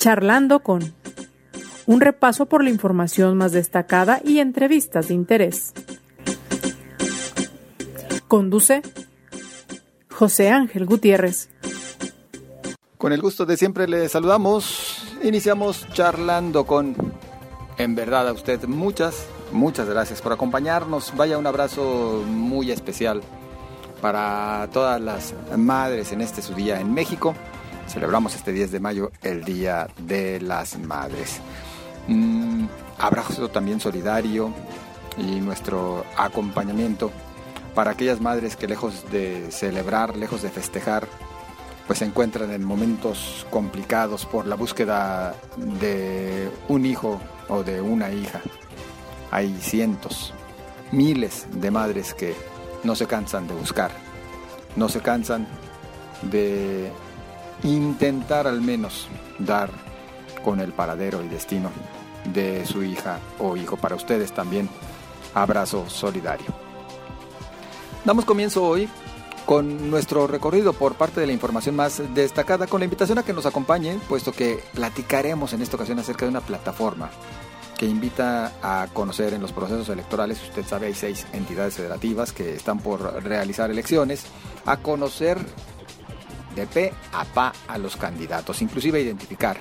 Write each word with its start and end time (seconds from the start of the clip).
Charlando 0.00 0.60
con 0.60 0.94
un 1.84 2.00
repaso 2.00 2.46
por 2.46 2.64
la 2.64 2.70
información 2.70 3.36
más 3.36 3.52
destacada 3.52 4.22
y 4.24 4.38
entrevistas 4.38 5.08
de 5.08 5.14
interés. 5.14 5.74
Conduce 8.26 8.80
José 10.10 10.48
Ángel 10.48 10.86
Gutiérrez. 10.86 11.50
Con 12.96 13.12
el 13.12 13.20
gusto 13.20 13.44
de 13.44 13.58
siempre 13.58 13.86
le 13.86 14.08
saludamos. 14.08 15.06
Iniciamos 15.22 15.86
charlando 15.92 16.64
con, 16.64 16.96
en 17.76 17.94
verdad 17.94 18.26
a 18.26 18.32
usted, 18.32 18.64
muchas, 18.64 19.26
muchas 19.52 19.86
gracias 19.86 20.22
por 20.22 20.32
acompañarnos. 20.32 21.14
Vaya 21.14 21.36
un 21.36 21.46
abrazo 21.46 22.24
muy 22.26 22.70
especial 22.70 23.20
para 24.00 24.66
todas 24.72 24.98
las 24.98 25.34
madres 25.58 26.10
en 26.12 26.22
este 26.22 26.40
su 26.40 26.54
día 26.54 26.80
en 26.80 26.94
México. 26.94 27.34
Celebramos 27.90 28.36
este 28.36 28.52
10 28.52 28.70
de 28.70 28.78
mayo 28.78 29.10
el 29.20 29.42
Día 29.42 29.88
de 29.98 30.40
las 30.40 30.78
Madres. 30.78 31.40
Mm, 32.06 32.66
abrazo 32.98 33.48
también 33.48 33.80
solidario 33.80 34.54
y 35.18 35.40
nuestro 35.40 36.04
acompañamiento 36.16 37.10
para 37.74 37.90
aquellas 37.90 38.20
madres 38.20 38.54
que 38.54 38.68
lejos 38.68 39.10
de 39.10 39.50
celebrar, 39.50 40.16
lejos 40.16 40.40
de 40.42 40.50
festejar, 40.50 41.08
pues 41.88 41.98
se 41.98 42.04
encuentran 42.04 42.52
en 42.52 42.62
momentos 42.62 43.44
complicados 43.50 44.24
por 44.24 44.46
la 44.46 44.54
búsqueda 44.54 45.34
de 45.56 46.48
un 46.68 46.86
hijo 46.86 47.20
o 47.48 47.64
de 47.64 47.80
una 47.80 48.12
hija. 48.12 48.40
Hay 49.32 49.58
cientos, 49.60 50.32
miles 50.92 51.48
de 51.50 51.72
madres 51.72 52.14
que 52.14 52.36
no 52.84 52.94
se 52.94 53.08
cansan 53.08 53.48
de 53.48 53.54
buscar, 53.54 53.90
no 54.76 54.88
se 54.88 55.00
cansan 55.00 55.48
de 56.22 56.92
intentar 57.62 58.46
al 58.46 58.60
menos 58.60 59.08
dar 59.38 59.70
con 60.44 60.60
el 60.60 60.72
paradero 60.72 61.22
y 61.22 61.28
destino 61.28 61.70
de 62.32 62.66
su 62.66 62.82
hija 62.82 63.18
o 63.38 63.56
hijo. 63.56 63.76
Para 63.76 63.96
ustedes 63.96 64.32
también, 64.32 64.68
abrazo 65.34 65.88
solidario. 65.88 66.46
Damos 68.04 68.24
comienzo 68.24 68.64
hoy 68.64 68.88
con 69.46 69.90
nuestro 69.90 70.26
recorrido 70.26 70.72
por 70.72 70.94
parte 70.94 71.20
de 71.20 71.26
la 71.26 71.32
información 71.32 71.76
más 71.76 72.02
destacada, 72.14 72.66
con 72.66 72.80
la 72.80 72.84
invitación 72.84 73.18
a 73.18 73.24
que 73.24 73.32
nos 73.32 73.46
acompañe, 73.46 73.98
puesto 74.08 74.32
que 74.32 74.62
platicaremos 74.74 75.52
en 75.52 75.62
esta 75.62 75.76
ocasión 75.76 75.98
acerca 75.98 76.24
de 76.24 76.30
una 76.30 76.40
plataforma 76.40 77.10
que 77.76 77.86
invita 77.86 78.52
a 78.62 78.88
conocer 78.92 79.32
en 79.32 79.40
los 79.40 79.52
procesos 79.52 79.88
electorales, 79.88 80.42
usted 80.42 80.66
sabe, 80.66 80.88
hay 80.88 80.94
seis 80.94 81.26
entidades 81.32 81.74
federativas 81.74 82.30
que 82.30 82.54
están 82.54 82.78
por 82.78 83.24
realizar 83.24 83.70
elecciones, 83.70 84.24
a 84.66 84.76
conocer 84.76 85.38
de 86.54 86.66
pe 86.66 86.92
a 87.12 87.24
pa 87.24 87.52
a 87.68 87.78
los 87.78 87.96
candidatos, 87.96 88.62
inclusive 88.62 89.00
identificar 89.00 89.56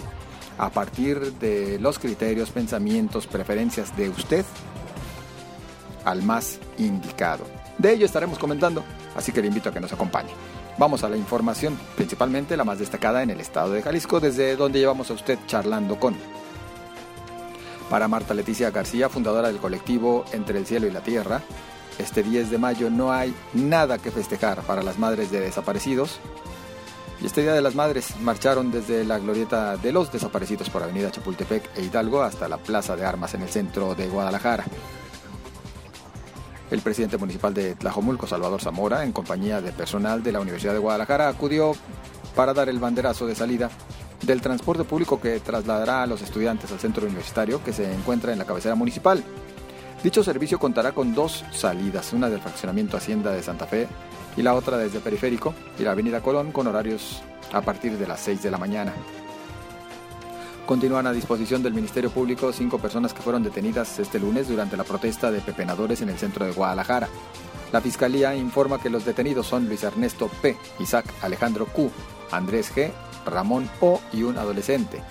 a 0.58 0.70
partir 0.70 1.34
de 1.34 1.80
los 1.80 2.00
criterios, 2.00 2.52
pensamientos, 2.52 3.28
preferencias 3.28 3.96
de 3.96 4.10
usted 4.10 4.46
al 6.04 6.24
más 6.24 6.60
indicado. 6.78 7.46
De 7.78 7.94
ello 7.94 8.06
estaremos 8.06 8.38
comentando, 8.38 8.84
así 9.16 9.32
que 9.32 9.42
le 9.42 9.48
invito 9.48 9.70
a 9.70 9.74
que 9.74 9.80
nos 9.80 9.94
acompañe. 9.94 10.32
Vamos 10.78 11.04
a 11.04 11.10
la 11.10 11.18
información, 11.18 11.78
principalmente 11.96 12.58
la 12.58 12.64
más 12.64 12.80
destacada 12.80 13.24
en 13.24 13.30
el 13.30 13.40
estado 13.40 13.72
de 13.72 13.82
Jalisco, 13.82 14.20
desde 14.20 14.56
donde 14.56 14.80
llevamos 14.80 15.10
a 15.10 15.14
usted 15.14 15.38
charlando 15.46 16.00
con. 16.00 16.16
Para 17.90 18.08
Marta 18.08 18.34
Leticia 18.34 18.70
García, 18.72 19.10
fundadora 19.10 19.48
del 19.48 19.58
colectivo 19.58 20.24
Entre 20.32 20.58
el 20.60 20.66
Cielo 20.66 20.88
y 20.88 20.92
la 20.92 21.02
Tierra, 21.02 21.42
este 21.98 22.24
10 22.24 22.50
de 22.50 22.58
mayo 22.58 22.90
no 22.90 23.12
hay 23.12 23.34
nada 23.54 23.98
que 23.98 24.12
festejar 24.12 24.62
para 24.62 24.84
las 24.84 24.98
madres 24.98 25.32
de 25.32 25.42
desaparecidos, 25.42 26.20
y 27.22 27.26
este 27.26 27.42
Día 27.42 27.54
de 27.54 27.62
las 27.62 27.76
Madres 27.76 28.16
marcharon 28.22 28.72
desde 28.72 29.04
la 29.04 29.20
glorieta 29.20 29.76
de 29.78 29.92
los 29.92 30.12
desaparecidos 30.12 30.70
por 30.70 30.84
Avenida 30.84 31.12
Chapultepec 31.12 31.78
e 31.78 31.84
Hidalgo 31.84 32.22
hasta 32.22 32.48
la 32.48 32.58
Plaza 32.58 32.96
de 32.96 33.06
Armas 33.06 33.34
en 33.34 33.42
el 33.42 33.50
centro 33.50 33.94
de 33.96 34.08
Guadalajara. 34.08 34.66
El 36.72 36.82
presidente 36.82 37.18
municipal 37.18 37.54
de 37.54 37.76
Tlajomulco, 37.76 38.28
Salvador 38.28 38.62
Zamora, 38.62 39.04
en 39.04 39.12
compañía 39.12 39.60
de 39.60 39.72
personal 39.72 40.22
de 40.24 40.32
la 40.32 40.40
Universidad 40.40 40.74
de 40.74 40.80
Guadalajara, 40.80 41.28
acudió 41.28 41.74
para 42.36 42.54
dar 42.54 42.70
el 42.70 42.80
banderazo 42.80 43.26
de 43.26 43.36
salida 43.36 43.70
del 44.22 44.42
transporte 44.42 44.84
público 44.84 45.20
que 45.20 45.40
trasladará 45.40 46.04
a 46.04 46.08
los 46.08 46.22
estudiantes 46.22 46.72
al 46.72 46.80
centro 46.80 47.06
universitario 47.06 47.64
que 47.64 47.74
se 47.74 47.92
encuentra 47.92 48.32
en 48.32 48.40
la 48.40 48.46
cabecera 48.46 48.76
municipal. 48.76 49.24
Dicho 50.04 50.24
servicio 50.24 50.60
contará 50.60 50.94
con 50.94 51.14
dos 51.14 51.44
salidas, 51.52 52.14
una 52.14 52.30
del 52.30 52.40
fraccionamiento 52.40 52.96
Hacienda 52.96 53.32
de 53.32 53.44
Santa 53.44 53.66
Fe 53.66 53.88
y 54.38 54.42
la 54.42 54.54
otra 54.54 54.78
desde 54.78 55.02
Periférico 55.02 55.54
y 55.78 55.84
la 55.84 55.92
Avenida 55.92 56.22
Colón 56.22 56.54
con 56.54 56.68
horarios 56.68 57.22
a 57.52 57.62
partir 57.62 57.98
de 57.98 58.08
las 58.08 58.22
6 58.22 58.42
de 58.42 58.52
la 58.52 58.58
mañana. 58.58 58.94
Continúan 60.66 61.06
a 61.08 61.12
disposición 61.12 61.64
del 61.64 61.74
Ministerio 61.74 62.12
Público 62.12 62.54
cinco 62.54 62.78
personas 62.78 63.14
que 63.14 63.22
fueron 63.22 63.44
detenidas 63.44 64.00
este 64.00 64.20
lunes 64.20 64.48
durante 64.48 64.78
la 64.78 64.86
protesta 64.86 65.32
de 65.32 65.42
pepenadores 65.42 66.02
en 66.02 66.10
el 66.10 66.18
centro 66.18 66.46
de 66.46 66.54
Guadalajara. 66.54 67.10
La 67.74 67.82
Fiscalía 67.82 68.36
informa 68.36 68.82
que 68.82 68.90
los 68.90 69.04
detenidos 69.04 69.48
son 69.48 69.68
Luis 69.68 69.84
Ernesto 69.84 70.30
P., 70.42 70.56
Isaac 70.80 71.06
Alejandro 71.22 71.66
Q., 71.66 71.92
Andrés 72.32 72.74
G., 72.74 72.92
Ramón 73.26 73.70
O. 73.82 74.00
y 74.14 74.24
un 74.24 74.38
adolescente. 74.38 75.02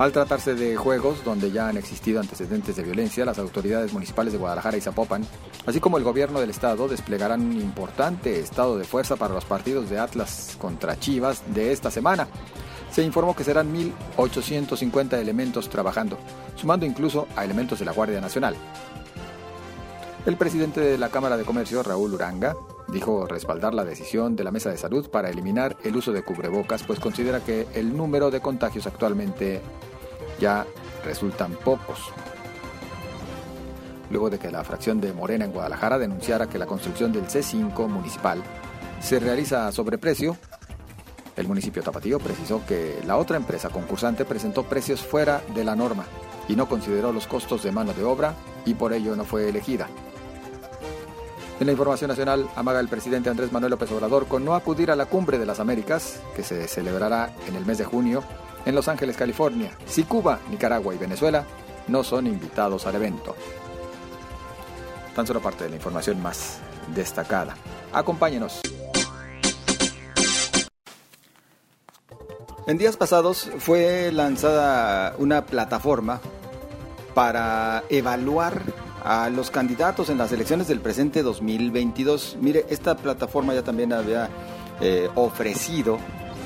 Al 0.00 0.12
tratarse 0.12 0.54
de 0.54 0.78
juegos 0.78 1.22
donde 1.24 1.50
ya 1.50 1.68
han 1.68 1.76
existido 1.76 2.20
antecedentes 2.20 2.74
de 2.74 2.82
violencia, 2.82 3.26
las 3.26 3.38
autoridades 3.38 3.92
municipales 3.92 4.32
de 4.32 4.38
Guadalajara 4.38 4.78
y 4.78 4.80
Zapopan, 4.80 5.26
así 5.66 5.78
como 5.78 5.98
el 5.98 6.04
gobierno 6.04 6.40
del 6.40 6.48
estado, 6.48 6.88
desplegarán 6.88 7.42
un 7.42 7.60
importante 7.60 8.40
estado 8.40 8.78
de 8.78 8.84
fuerza 8.84 9.16
para 9.16 9.34
los 9.34 9.44
partidos 9.44 9.90
de 9.90 9.98
Atlas 9.98 10.56
contra 10.58 10.98
Chivas 10.98 11.42
de 11.52 11.72
esta 11.72 11.90
semana. 11.90 12.28
Se 12.90 13.02
informó 13.02 13.36
que 13.36 13.44
serán 13.44 13.74
1.850 14.16 15.18
elementos 15.18 15.68
trabajando, 15.68 16.16
sumando 16.56 16.86
incluso 16.86 17.28
a 17.36 17.44
elementos 17.44 17.78
de 17.78 17.84
la 17.84 17.92
Guardia 17.92 18.22
Nacional. 18.22 18.56
El 20.26 20.36
presidente 20.36 20.80
de 20.80 20.98
la 20.98 21.08
Cámara 21.08 21.38
de 21.38 21.44
Comercio, 21.44 21.82
Raúl 21.82 22.12
Uranga, 22.12 22.54
dijo 22.88 23.26
respaldar 23.26 23.72
la 23.72 23.86
decisión 23.86 24.36
de 24.36 24.44
la 24.44 24.50
Mesa 24.50 24.70
de 24.70 24.76
Salud 24.76 25.08
para 25.08 25.30
eliminar 25.30 25.78
el 25.82 25.96
uso 25.96 26.12
de 26.12 26.22
cubrebocas, 26.22 26.82
pues 26.82 27.00
considera 27.00 27.40
que 27.40 27.66
el 27.74 27.96
número 27.96 28.30
de 28.30 28.40
contagios 28.40 28.86
actualmente 28.86 29.62
ya 30.38 30.66
resultan 31.04 31.52
pocos. 31.52 32.12
Luego 34.10 34.28
de 34.28 34.38
que 34.38 34.50
la 34.50 34.62
fracción 34.62 35.00
de 35.00 35.14
Morena 35.14 35.46
en 35.46 35.52
Guadalajara 35.52 35.98
denunciara 35.98 36.48
que 36.48 36.58
la 36.58 36.66
construcción 36.66 37.12
del 37.12 37.26
C5 37.26 37.88
municipal 37.88 38.42
se 39.00 39.20
realiza 39.20 39.68
a 39.68 39.72
sobreprecio, 39.72 40.36
el 41.36 41.48
municipio 41.48 41.82
Tapatío 41.82 42.18
precisó 42.18 42.60
que 42.66 43.00
la 43.06 43.16
otra 43.16 43.38
empresa 43.38 43.70
concursante 43.70 44.26
presentó 44.26 44.64
precios 44.64 45.00
fuera 45.00 45.40
de 45.54 45.64
la 45.64 45.74
norma 45.74 46.04
y 46.46 46.56
no 46.56 46.68
consideró 46.68 47.10
los 47.10 47.26
costos 47.26 47.62
de 47.62 47.72
mano 47.72 47.94
de 47.94 48.04
obra 48.04 48.34
y 48.66 48.74
por 48.74 48.92
ello 48.92 49.16
no 49.16 49.24
fue 49.24 49.48
elegida. 49.48 49.88
En 51.60 51.66
la 51.66 51.72
información 51.72 52.08
nacional, 52.08 52.48
amaga 52.56 52.80
el 52.80 52.88
presidente 52.88 53.28
Andrés 53.28 53.52
Manuel 53.52 53.72
López 53.72 53.92
Obrador 53.92 54.26
con 54.26 54.46
no 54.46 54.54
acudir 54.54 54.90
a 54.90 54.96
la 54.96 55.04
Cumbre 55.04 55.38
de 55.38 55.44
las 55.44 55.60
Américas, 55.60 56.22
que 56.34 56.42
se 56.42 56.66
celebrará 56.66 57.34
en 57.46 57.54
el 57.54 57.66
mes 57.66 57.76
de 57.76 57.84
junio 57.84 58.24
en 58.64 58.74
Los 58.74 58.88
Ángeles, 58.88 59.14
California, 59.14 59.70
si 59.84 60.04
Cuba, 60.04 60.40
Nicaragua 60.50 60.94
y 60.94 60.98
Venezuela 60.98 61.44
no 61.86 62.02
son 62.02 62.26
invitados 62.26 62.86
al 62.86 62.94
evento. 62.94 63.36
Tan 65.14 65.26
solo 65.26 65.42
parte 65.42 65.64
de 65.64 65.70
la 65.70 65.76
información 65.76 66.22
más 66.22 66.60
destacada. 66.94 67.54
Acompáñenos. 67.92 68.62
En 72.66 72.78
días 72.78 72.96
pasados 72.96 73.50
fue 73.58 74.10
lanzada 74.12 75.14
una 75.18 75.44
plataforma 75.44 76.20
para 77.12 77.84
evaluar 77.90 78.62
a 79.04 79.30
los 79.30 79.50
candidatos 79.50 80.10
en 80.10 80.18
las 80.18 80.32
elecciones 80.32 80.68
del 80.68 80.80
presente 80.80 81.22
2022. 81.22 82.36
Mire, 82.40 82.66
esta 82.70 82.96
plataforma 82.96 83.54
ya 83.54 83.62
también 83.62 83.92
había 83.92 84.28
eh, 84.80 85.08
ofrecido 85.14 85.98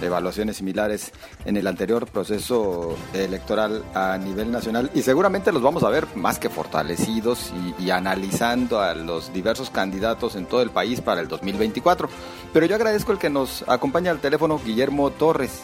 evaluaciones 0.03 0.57
similares 0.57 1.13
en 1.45 1.57
el 1.57 1.67
anterior 1.67 2.07
proceso 2.07 2.97
electoral 3.13 3.85
a 3.95 4.17
nivel 4.19 4.51
nacional 4.51 4.91
y 4.95 5.03
seguramente 5.03 5.53
los 5.53 5.63
vamos 5.63 5.83
a 5.83 5.89
ver 5.89 6.07
más 6.15 6.39
que 6.39 6.51
fortalecidos 6.51 7.53
y, 7.79 7.91
analizando 7.91 8.81
a 8.81 8.95
los 8.95 9.33
diversos 9.33 9.71
candidatos 9.71 10.37
en 10.37 10.47
todo 10.47 10.63
el 10.63 10.71
país 10.71 11.01
para 11.01 11.21
el 11.21 11.29
2024. 11.29 12.09
Pero 12.53 12.67
yo 12.67 12.75
agradezco 12.75 13.13
el 13.13 13.19
que 13.19 13.31
nos 13.31 13.65
acompaña 13.69 14.11
al 14.11 14.21
teléfono 14.21 14.61
Guillermo 14.65 15.11
Torres, 15.11 15.63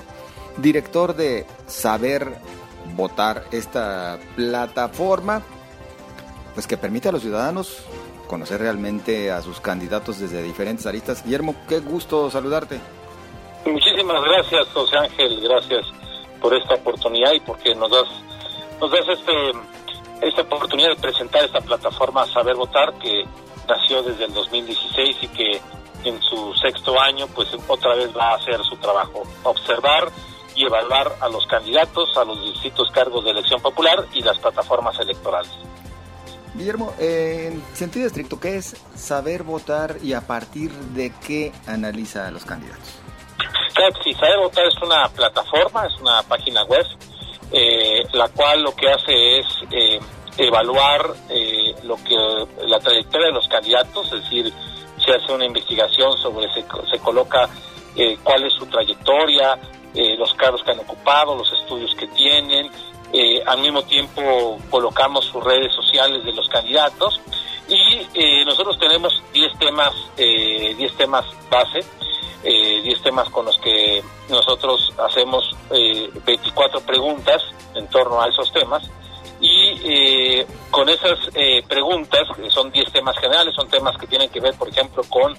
director 0.58 1.14
de 1.14 1.46
Saber 1.66 2.36
Votar, 2.96 3.44
esta 3.52 4.18
plataforma 4.36 5.42
pues 6.54 6.66
que 6.66 6.76
permite 6.76 7.08
a 7.08 7.12
los 7.12 7.22
ciudadanos 7.22 7.84
conocer 8.26 8.60
realmente 8.60 9.32
a 9.32 9.42
sus 9.42 9.60
candidatos 9.60 10.20
desde 10.20 10.42
diferentes 10.42 10.86
aristas. 10.86 11.24
Guillermo, 11.24 11.56
qué 11.68 11.80
gusto 11.80 12.30
saludarte. 12.30 12.80
Muchísimas 13.66 14.22
gracias, 14.22 14.68
José 14.72 14.96
Ángel, 14.96 15.40
gracias 15.40 15.86
por 16.40 16.54
esta 16.54 16.74
oportunidad 16.74 17.32
y 17.32 17.40
porque 17.40 17.74
nos 17.74 17.90
das, 17.90 18.08
nos 18.80 18.90
das 18.90 19.06
este, 19.08 20.26
esta 20.26 20.42
oportunidad 20.42 20.90
de 20.90 20.96
presentar 20.96 21.44
esta 21.44 21.60
plataforma 21.60 22.26
Saber 22.26 22.56
Votar 22.56 22.94
que 22.94 23.24
nació 23.68 24.02
desde 24.02 24.24
el 24.24 24.32
2016 24.32 25.16
y 25.22 25.28
que 25.28 25.60
en 26.04 26.20
su 26.22 26.54
sexto 26.54 26.98
año 26.98 27.26
pues 27.34 27.48
otra 27.68 27.94
vez 27.94 28.16
va 28.16 28.30
a 28.30 28.34
hacer 28.36 28.62
su 28.64 28.76
trabajo, 28.76 29.22
observar 29.42 30.08
y 30.54 30.64
evaluar 30.64 31.14
a 31.20 31.28
los 31.28 31.46
candidatos, 31.46 32.16
a 32.16 32.24
los 32.24 32.40
distintos 32.42 32.90
cargos 32.90 33.24
de 33.24 33.30
elección 33.30 33.60
popular 33.60 34.06
y 34.12 34.22
las 34.22 34.38
plataformas 34.38 34.98
electorales. 34.98 35.50
Guillermo, 36.60 36.92
en 36.98 37.62
sentido 37.72 38.06
estricto, 38.06 38.38
¿qué 38.38 38.56
es 38.56 38.76
saber 38.94 39.44
votar 39.44 39.96
y 40.02 40.12
a 40.12 40.20
partir 40.20 40.70
de 40.70 41.10
qué 41.26 41.52
analiza 41.66 42.26
a 42.26 42.30
los 42.30 42.44
candidatos? 42.44 43.00
Sí, 44.04 44.12
Saber 44.12 44.38
Votar 44.40 44.66
es 44.66 44.76
una 44.82 45.08
plataforma, 45.08 45.86
es 45.86 45.98
una 46.02 46.22
página 46.22 46.64
web, 46.64 46.84
eh, 47.50 48.02
la 48.12 48.28
cual 48.28 48.62
lo 48.62 48.76
que 48.76 48.90
hace 48.90 49.38
es 49.38 49.46
eh, 49.70 49.98
evaluar 50.36 51.14
eh, 51.30 51.74
lo 51.84 51.96
que 51.96 52.14
la 52.66 52.78
trayectoria 52.78 53.28
de 53.28 53.32
los 53.32 53.48
candidatos, 53.48 54.12
es 54.12 54.22
decir, 54.22 54.52
se 55.02 55.14
hace 55.14 55.32
una 55.32 55.46
investigación 55.46 56.12
sobre, 56.18 56.46
se, 56.52 56.62
se 56.90 56.98
coloca 56.98 57.48
cuál 58.22 58.44
es 58.44 58.52
su 58.52 58.66
trayectoria, 58.66 59.58
los 60.18 60.34
cargos 60.34 60.62
que 60.62 60.72
han 60.72 60.80
ocupado, 60.80 61.34
los 61.36 61.50
estudios 61.52 61.94
que 61.94 62.06
tienen, 62.08 62.70
eh, 63.12 63.42
al 63.46 63.60
mismo 63.60 63.82
tiempo 63.82 64.58
colocamos 64.70 65.24
sus 65.24 65.42
redes 65.42 65.74
sociales 65.74 66.24
de 66.24 66.32
los 66.32 66.48
candidatos 66.48 67.20
y 67.68 68.06
eh, 68.14 68.44
nosotros 68.44 68.78
tenemos 68.78 69.22
10 69.32 69.58
temas, 69.58 69.92
eh, 70.16 70.74
10 70.76 70.96
temas 70.96 71.24
base, 71.50 71.80
eh, 72.42 72.80
10 72.82 73.02
temas 73.02 73.28
con 73.28 73.44
los 73.44 73.58
que 73.58 74.02
nosotros 74.28 74.92
hacemos 74.98 75.54
24 76.24 76.78
eh, 76.78 76.82
preguntas 76.86 77.42
en 77.74 77.86
torno 77.88 78.20
a 78.20 78.28
esos 78.28 78.50
temas 78.52 78.82
y 79.40 79.72
eh, 79.84 80.46
con 80.70 80.88
esas 80.88 81.18
preguntas, 81.68 82.22
que 82.36 82.50
son 82.50 82.70
10 82.70 82.92
temas 82.92 83.16
generales, 83.18 83.54
son 83.54 83.68
temas 83.68 83.96
que 83.96 84.06
tienen 84.06 84.28
que 84.30 84.40
ver, 84.40 84.54
por 84.54 84.68
ejemplo, 84.68 85.02
con 85.08 85.36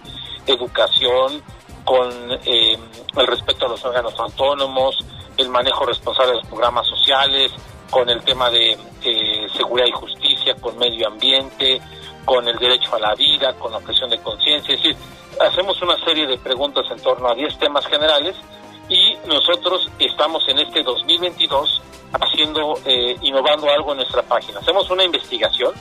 educación, 0.47 1.43
con 1.85 2.09
el 2.11 3.27
respeto 3.27 3.65
a 3.65 3.69
los 3.69 3.83
órganos 3.85 4.19
autónomos, 4.19 4.97
el 5.37 5.49
manejo 5.49 5.85
responsable 5.85 6.31
de 6.31 6.37
los 6.37 6.47
programas 6.47 6.87
sociales, 6.87 7.51
con 7.89 8.09
el 8.09 8.23
tema 8.23 8.49
de 8.49 8.77
eh, 9.03 9.47
seguridad 9.55 9.87
y 9.87 9.91
justicia, 9.91 10.55
con 10.55 10.77
medio 10.77 11.07
ambiente, 11.07 11.81
con 12.25 12.47
el 12.47 12.57
derecho 12.57 12.95
a 12.95 12.99
la 12.99 13.13
vida, 13.15 13.53
con 13.59 13.71
la 13.71 13.77
objeción 13.77 14.09
de 14.09 14.17
conciencia. 14.19 14.73
Es 14.73 14.81
decir, 14.81 14.97
hacemos 15.39 15.81
una 15.81 15.97
serie 16.05 16.25
de 16.25 16.37
preguntas 16.37 16.85
en 16.89 17.01
torno 17.01 17.27
a 17.27 17.35
10 17.35 17.57
temas 17.57 17.85
generales 17.85 18.35
y 18.87 19.15
nosotros 19.27 19.89
estamos 19.99 20.43
en 20.47 20.59
este 20.59 20.83
2022 20.83 21.81
haciendo, 22.13 22.75
eh, 22.85 23.15
innovando 23.21 23.69
algo 23.69 23.91
en 23.91 23.97
nuestra 23.97 24.21
página. 24.23 24.59
Hacemos 24.59 24.89
una 24.89 25.03
investigación 25.03 25.73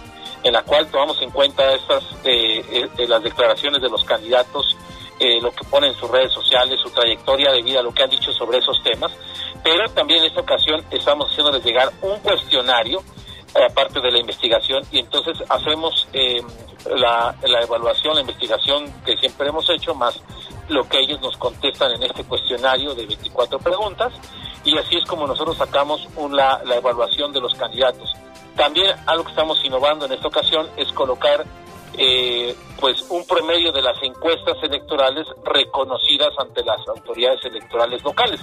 en 0.43 0.53
la 0.53 0.63
cual 0.63 0.91
tomamos 0.91 1.21
en 1.23 1.31
cuenta 1.31 1.75
estas, 1.75 2.05
eh, 2.25 2.89
las 3.07 3.23
declaraciones 3.23 3.83
de 3.83 3.89
los 3.89 4.05
candidatos 4.05 4.77
eh, 5.21 5.39
lo 5.41 5.53
que 5.53 5.65
pone 5.65 5.89
en 5.89 5.95
sus 5.95 6.11
redes 6.11 6.33
sociales, 6.33 6.81
su 6.81 6.91
trayectoria 6.91 7.53
de 7.53 7.61
vida, 7.61 7.83
lo 7.83 7.93
que 7.93 8.03
han 8.03 8.09
dicho 8.09 8.33
sobre 8.33 8.57
esos 8.57 8.83
temas, 8.83 9.13
pero 9.63 9.87
también 9.91 10.21
en 10.21 10.27
esta 10.27 10.41
ocasión 10.41 10.83
estamos 10.91 11.31
haciéndoles 11.31 11.63
llegar 11.63 11.93
un 12.01 12.19
cuestionario, 12.21 13.03
eh, 13.55 13.65
aparte 13.71 14.01
de 14.01 14.11
la 14.11 14.19
investigación, 14.19 14.83
y 14.91 15.01
entonces 15.01 15.37
hacemos 15.51 16.09
eh, 16.15 16.43
la, 16.97 17.37
la 17.43 17.61
evaluación, 17.61 18.15
la 18.15 18.23
investigación 18.23 18.91
que 19.05 19.15
siempre 19.19 19.49
hemos 19.49 19.69
hecho, 19.69 19.95
más 19.95 20.19
lo 20.69 20.89
que 20.89 21.01
ellos 21.01 21.21
nos 21.21 21.37
contestan 21.37 21.93
en 21.93 22.03
este 22.03 22.25
cuestionario 22.25 22.95
de 22.95 23.05
24 23.05 23.59
preguntas, 23.59 24.15
y 24.65 24.77
así 24.79 24.97
es 24.97 25.05
como 25.05 25.27
nosotros 25.27 25.59
sacamos 25.59 26.09
la, 26.31 26.63
la 26.65 26.77
evaluación 26.77 27.31
de 27.33 27.41
los 27.41 27.55
candidatos. 27.55 28.11
También 28.57 28.95
algo 29.07 29.25
que 29.25 29.31
estamos 29.31 29.63
innovando 29.65 30.07
en 30.07 30.13
esta 30.13 30.29
ocasión 30.29 30.67
es 30.77 30.91
colocar 30.93 31.45
eh, 32.03 32.57
pues 32.81 33.05
un 33.11 33.27
promedio 33.27 33.73
de 33.73 33.83
las 33.83 34.03
encuestas 34.03 34.57
electorales 34.63 35.27
reconocidas 35.45 36.31
ante 36.39 36.65
las 36.65 36.81
autoridades 36.89 37.45
electorales 37.45 38.03
locales, 38.03 38.41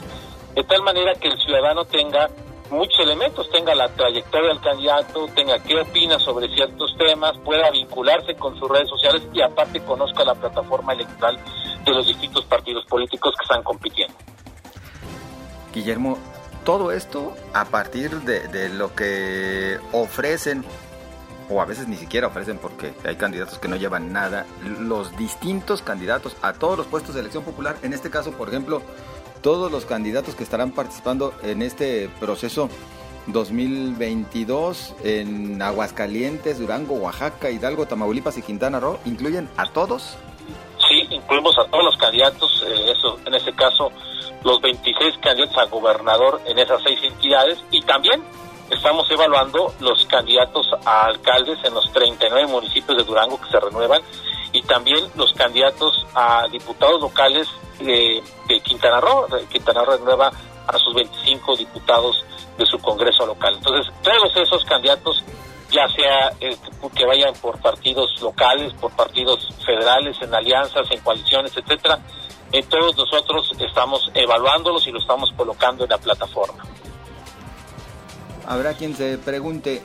de 0.53 0.63
tal 0.63 0.83
manera 0.83 1.15
que 1.15 1.29
el 1.29 1.39
ciudadano 1.39 1.83
tenga 1.85 2.29
muchos 2.69 2.99
elementos, 2.99 3.49
tenga 3.49 3.73
la 3.73 3.89
trayectoria 3.89 4.49
del 4.49 4.61
candidato, 4.61 5.27
tenga 5.33 5.57
qué 5.63 5.81
opina 5.81 6.19
sobre 6.19 6.53
ciertos 6.53 6.95
temas, 6.99 7.35
pueda 7.39 7.71
vincularse 7.71 8.35
con 8.35 8.59
sus 8.59 8.69
redes 8.69 8.89
sociales 8.89 9.23
y 9.33 9.41
aparte 9.41 9.83
conozca 9.83 10.23
la 10.23 10.35
plataforma 10.35 10.93
electoral 10.93 11.39
de 11.83 11.91
los 11.91 12.05
distintos 12.05 12.45
partidos 12.45 12.85
políticos 12.85 13.33
que 13.39 13.43
están 13.43 13.63
compitiendo. 13.63 14.13
Guillermo, 15.73 16.19
todo 16.63 16.91
esto 16.91 17.33
a 17.55 17.65
partir 17.65 18.11
de, 18.21 18.47
de 18.49 18.69
lo 18.69 18.93
que 18.93 19.79
ofrecen 19.93 20.63
o 21.49 21.61
a 21.61 21.65
veces 21.65 21.87
ni 21.87 21.95
siquiera 21.95 22.27
ofrecen 22.27 22.57
porque 22.57 22.93
hay 23.05 23.15
candidatos 23.15 23.59
que 23.59 23.67
no 23.67 23.75
llevan 23.75 24.11
nada, 24.11 24.45
los 24.79 25.15
distintos 25.17 25.81
candidatos 25.81 26.35
a 26.41 26.53
todos 26.53 26.77
los 26.77 26.87
puestos 26.87 27.15
de 27.15 27.21
elección 27.21 27.43
popular, 27.43 27.77
en 27.83 27.93
este 27.93 28.09
caso, 28.09 28.31
por 28.31 28.49
ejemplo, 28.49 28.81
todos 29.41 29.71
los 29.71 29.85
candidatos 29.85 30.35
que 30.35 30.43
estarán 30.43 30.71
participando 30.71 31.33
en 31.43 31.61
este 31.61 32.09
proceso 32.19 32.69
2022 33.27 34.95
en 35.03 35.61
Aguascalientes, 35.61 36.59
Durango, 36.59 36.95
Oaxaca, 36.95 37.49
Hidalgo, 37.49 37.85
Tamaulipas 37.85 38.37
y 38.37 38.41
Quintana 38.41 38.79
Roo, 38.79 38.99
¿incluyen 39.05 39.49
a 39.57 39.65
todos? 39.71 40.17
Sí, 40.89 41.07
incluimos 41.09 41.57
a 41.57 41.69
todos 41.69 41.83
los 41.83 41.97
candidatos, 41.97 42.63
eh, 42.67 42.91
eso, 42.91 43.19
en 43.25 43.33
este 43.33 43.53
caso 43.53 43.91
los 44.43 44.61
26 44.61 45.17
candidatos 45.21 45.57
a 45.57 45.65
gobernador 45.65 46.41
en 46.45 46.57
esas 46.59 46.81
seis 46.83 46.99
entidades 47.03 47.57
y 47.71 47.81
también 47.81 48.23
estamos 48.69 49.09
evaluando 49.09 49.73
los 49.79 50.05
candidatos 50.05 50.67
a 50.85 51.05
alcaldes 51.05 51.57
en 51.63 51.73
los 51.73 51.91
39 51.91 52.47
municipios 52.47 52.97
de 52.97 53.03
Durango 53.03 53.39
que 53.39 53.49
se 53.49 53.59
renuevan 53.59 54.01
y 54.51 54.61
también 54.63 55.05
los 55.15 55.33
candidatos 55.33 56.05
a 56.15 56.47
diputados 56.51 57.01
locales 57.01 57.47
de, 57.79 58.23
Quintana 58.63 58.99
Roo. 58.99 59.27
Quintana 59.51 59.83
Roo 59.83 59.97
renueva 59.97 60.31
a 60.67 60.77
sus 60.77 60.93
25 60.93 61.55
diputados 61.57 62.25
de 62.57 62.65
su 62.65 62.79
Congreso 62.79 63.25
local. 63.25 63.55
Entonces, 63.55 63.93
todos 64.01 64.35
esos 64.35 64.63
candidatos, 64.65 65.23
ya 65.69 65.87
sea 65.89 66.31
eh, 66.39 66.57
que 66.95 67.05
vayan 67.05 67.33
por 67.35 67.59
partidos 67.61 68.19
locales, 68.21 68.73
por 68.73 68.91
partidos 68.95 69.47
federales, 69.65 70.17
en 70.21 70.33
alianzas, 70.33 70.89
en 70.91 70.99
coaliciones, 71.01 71.55
etcétera, 71.55 71.99
todos 72.69 72.97
nosotros 72.97 73.51
estamos 73.59 74.09
evaluándolos 74.13 74.87
y 74.87 74.91
lo 74.91 74.99
estamos 74.99 75.31
colocando 75.35 75.83
en 75.83 75.89
la 75.89 75.97
plataforma. 75.97 76.63
Habrá 78.47 78.75
quien 78.75 78.95
se 78.95 79.17
pregunte, 79.17 79.81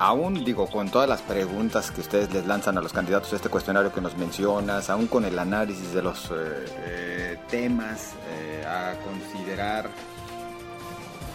aún 0.00 0.44
digo, 0.44 0.66
con 0.66 0.90
todas 0.90 1.08
las 1.08 1.22
preguntas 1.22 1.92
que 1.92 2.00
ustedes 2.00 2.32
les 2.32 2.44
lanzan 2.44 2.76
a 2.76 2.80
los 2.80 2.92
candidatos, 2.92 3.32
este 3.32 3.48
cuestionario 3.48 3.92
que 3.92 4.00
nos 4.00 4.16
mencionas, 4.16 4.90
aún 4.90 5.06
con 5.06 5.24
el 5.24 5.38
análisis 5.38 5.94
de 5.94 6.02
los 6.02 6.24
eh, 6.24 6.34
eh, 6.34 7.38
temas 7.48 8.14
eh, 8.28 8.64
a 8.66 8.96
considerar, 9.04 9.88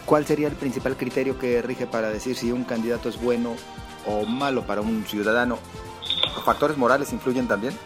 ¿cuál 0.06 0.26
sería 0.26 0.50
el 0.50 0.56
principal 0.56 0.98
criterio 0.98 1.40
que 1.40 1.62
rige 1.62 1.88
para 1.88 2.10
decir 2.10 2.36
si 2.36 2.52
un 2.52 2.66
candidato 2.66 3.08
es 3.08 3.22
bueno 3.22 3.56
o 4.06 4.26
malo 4.26 4.64
para 4.64 4.82
un 4.82 5.06
ciudadano? 5.06 5.60
¿Factores 6.44 6.76
morales 6.76 7.14
influyen 7.14 7.48
también? 7.48 7.80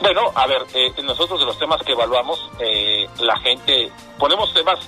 Bueno, 0.00 0.32
a 0.34 0.46
ver, 0.46 0.62
nosotros 1.04 1.40
de 1.40 1.44
los 1.44 1.58
temas 1.58 1.82
que 1.82 1.92
evaluamos, 1.92 2.50
la 3.20 3.38
gente, 3.40 3.92
ponemos 4.18 4.52
temas, 4.54 4.78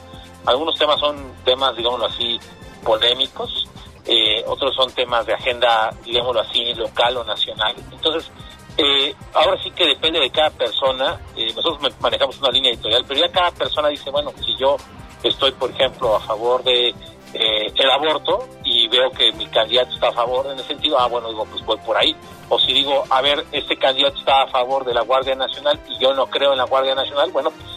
algunos 0.46 0.78
temas 0.78 0.98
son 0.98 1.16
temas, 1.44 1.76
digámoslo 1.76 2.06
así, 2.06 2.40
polémicos, 2.84 3.68
eh, 4.06 4.44
otros 4.46 4.74
son 4.74 4.92
temas 4.92 5.24
de 5.24 5.32
agenda, 5.32 5.90
digámoslo 6.04 6.42
así, 6.42 6.74
local 6.74 7.16
o 7.16 7.24
nacional. 7.24 7.74
Entonces, 7.90 8.30
eh, 8.76 9.14
ahora 9.32 9.60
sí 9.62 9.70
que 9.70 9.86
depende 9.86 10.20
de 10.20 10.30
cada 10.30 10.50
persona, 10.50 11.20
eh, 11.36 11.52
nosotros 11.54 11.92
manejamos 12.00 12.38
una 12.38 12.50
línea 12.50 12.72
editorial, 12.72 13.04
pero 13.08 13.20
ya 13.20 13.32
cada 13.32 13.50
persona 13.52 13.88
dice, 13.88 14.10
bueno, 14.10 14.32
si 14.44 14.56
yo 14.58 14.76
estoy, 15.22 15.52
por 15.52 15.70
ejemplo, 15.70 16.16
a 16.16 16.20
favor 16.20 16.62
de 16.62 16.94
el 17.36 17.90
aborto 17.90 18.46
y 18.62 18.86
veo 18.86 19.10
que 19.10 19.32
mi 19.32 19.48
candidato 19.48 19.92
está 19.92 20.06
a 20.08 20.12
favor 20.12 20.46
en 20.46 20.52
ese 20.52 20.68
sentido, 20.68 21.00
ah, 21.00 21.08
bueno, 21.08 21.30
digo, 21.30 21.44
pues 21.46 21.64
voy 21.64 21.76
por 21.78 21.96
ahí. 21.96 22.14
O 22.48 22.60
si 22.60 22.72
digo, 22.72 23.02
a 23.10 23.20
ver, 23.22 23.44
este 23.50 23.76
candidato 23.76 24.16
está 24.18 24.42
a 24.42 24.46
favor 24.46 24.84
de 24.84 24.94
la 24.94 25.02
Guardia 25.02 25.34
Nacional 25.34 25.80
y 25.88 25.98
yo 25.98 26.14
no 26.14 26.26
creo 26.26 26.52
en 26.52 26.58
la 26.58 26.64
Guardia 26.64 26.94
Nacional, 26.94 27.32
bueno, 27.32 27.50
pues 27.50 27.74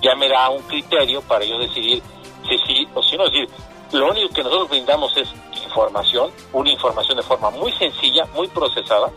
ya 0.00 0.14
me 0.14 0.28
da 0.28 0.48
un 0.50 0.62
criterio 0.62 1.22
para 1.22 1.44
yo 1.44 1.58
decidir 1.58 2.00
si 2.48 2.58
sí 2.58 2.88
o 2.94 3.02
si 3.02 3.16
no. 3.16 3.26
Es 3.26 3.32
decir, 3.32 3.48
lo 3.92 4.10
único 4.10 4.32
que 4.32 4.42
nosotros 4.42 4.68
brindamos 4.70 5.16
es 5.16 5.28
información, 5.64 6.30
una 6.52 6.70
información 6.70 7.16
de 7.16 7.22
forma 7.22 7.50
muy 7.50 7.72
sencilla, 7.72 8.24
muy 8.34 8.48
procesada, 8.48 9.10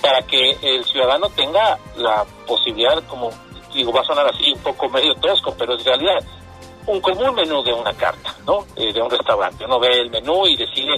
para 0.00 0.22
que 0.22 0.56
el 0.62 0.84
ciudadano 0.84 1.28
tenga 1.30 1.78
la 1.96 2.24
posibilidad, 2.46 3.02
como 3.06 3.30
digo, 3.72 3.92
va 3.92 4.00
a 4.00 4.04
sonar 4.04 4.26
así 4.26 4.52
un 4.52 4.58
poco 4.60 4.88
medio 4.88 5.14
tosco, 5.14 5.54
pero 5.56 5.74
en 5.74 5.84
realidad 5.84 6.18
un 6.86 7.00
común 7.00 7.34
menú 7.34 7.62
de 7.62 7.72
una 7.72 7.92
carta, 7.94 8.34
¿no? 8.46 8.66
Eh, 8.76 8.92
de 8.92 9.00
un 9.00 9.10
restaurante. 9.10 9.64
Uno 9.64 9.78
ve 9.78 10.00
el 10.00 10.10
menú 10.10 10.46
y 10.46 10.56
decide 10.56 10.94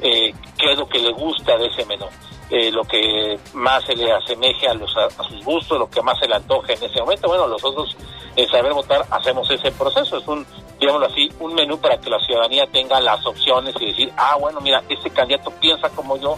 eh, 0.00 0.32
qué 0.56 0.72
es 0.72 0.78
lo 0.78 0.88
que 0.88 0.98
le 0.98 1.12
gusta 1.12 1.56
de 1.56 1.66
ese 1.66 1.84
menú. 1.86 2.06
Eh, 2.50 2.70
lo 2.72 2.82
que 2.84 3.38
más 3.52 3.84
se 3.84 3.94
le 3.94 4.10
asemeje 4.10 4.68
a, 4.68 4.74
los, 4.74 4.96
a, 4.96 5.10
sus 5.24 5.44
gustos, 5.44 5.78
lo 5.78 5.90
que 5.90 6.00
más 6.00 6.18
se 6.18 6.26
le 6.26 6.34
antoje 6.34 6.72
en 6.72 6.82
ese 6.82 7.00
momento. 7.00 7.28
Bueno, 7.28 7.46
nosotros 7.46 7.94
en 8.36 8.48
Saber 8.48 8.72
Votar 8.72 9.04
hacemos 9.10 9.50
ese 9.50 9.70
proceso, 9.72 10.16
es 10.16 10.26
un, 10.26 10.46
digámoslo 10.80 11.08
así, 11.08 11.30
un 11.40 11.54
menú 11.54 11.78
para 11.78 11.98
que 12.00 12.08
la 12.08 12.18
ciudadanía 12.20 12.66
tenga 12.66 13.00
las 13.00 13.24
opciones 13.26 13.74
y 13.80 13.86
decir, 13.86 14.12
ah, 14.16 14.36
bueno, 14.40 14.62
mira, 14.62 14.82
este 14.88 15.10
candidato 15.10 15.50
piensa 15.60 15.90
como 15.90 16.16
yo, 16.16 16.36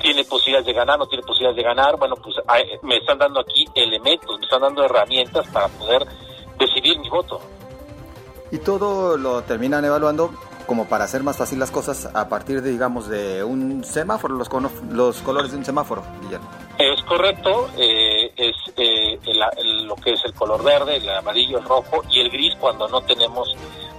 tiene 0.00 0.24
posibilidades 0.24 0.66
de 0.66 0.72
ganar, 0.72 0.98
no 0.98 1.06
tiene 1.06 1.22
posibilidades 1.22 1.56
de 1.56 1.62
ganar, 1.62 1.98
bueno, 1.98 2.14
pues 2.16 2.36
me 2.82 2.96
están 2.96 3.18
dando 3.18 3.40
aquí 3.40 3.66
elementos, 3.74 4.38
me 4.38 4.46
están 4.46 4.62
dando 4.62 4.82
herramientas 4.82 5.46
para 5.48 5.68
poder 5.68 6.06
decidir 6.58 6.98
mi 7.00 7.10
voto. 7.10 7.38
Y 8.50 8.58
todo 8.58 9.18
lo 9.18 9.42
terminan 9.42 9.84
evaluando 9.84 10.30
como 10.68 10.84
para 10.84 11.04
hacer 11.04 11.22
más 11.22 11.38
fácil 11.38 11.58
las 11.58 11.70
cosas 11.70 12.10
a 12.14 12.28
partir 12.28 12.60
de, 12.60 12.70
digamos, 12.70 13.08
de 13.08 13.42
un 13.42 13.82
semáforo, 13.84 14.34
los, 14.34 14.50
los 14.92 15.22
colores 15.22 15.50
de 15.50 15.56
un 15.56 15.64
semáforo, 15.64 16.02
Guillermo. 16.20 16.46
Es 16.78 17.02
correcto, 17.04 17.70
eh, 17.78 18.30
es 18.36 18.54
eh, 18.76 19.18
lo 19.86 19.96
que 19.96 20.12
es 20.12 20.22
el 20.26 20.34
color 20.34 20.62
verde, 20.62 20.96
el 20.96 21.08
amarillo, 21.08 21.58
el 21.58 21.64
rojo 21.64 22.04
y 22.10 22.20
el 22.20 22.28
gris 22.28 22.54
cuando 22.60 22.86
no 22.86 23.00
tenemos 23.00 23.48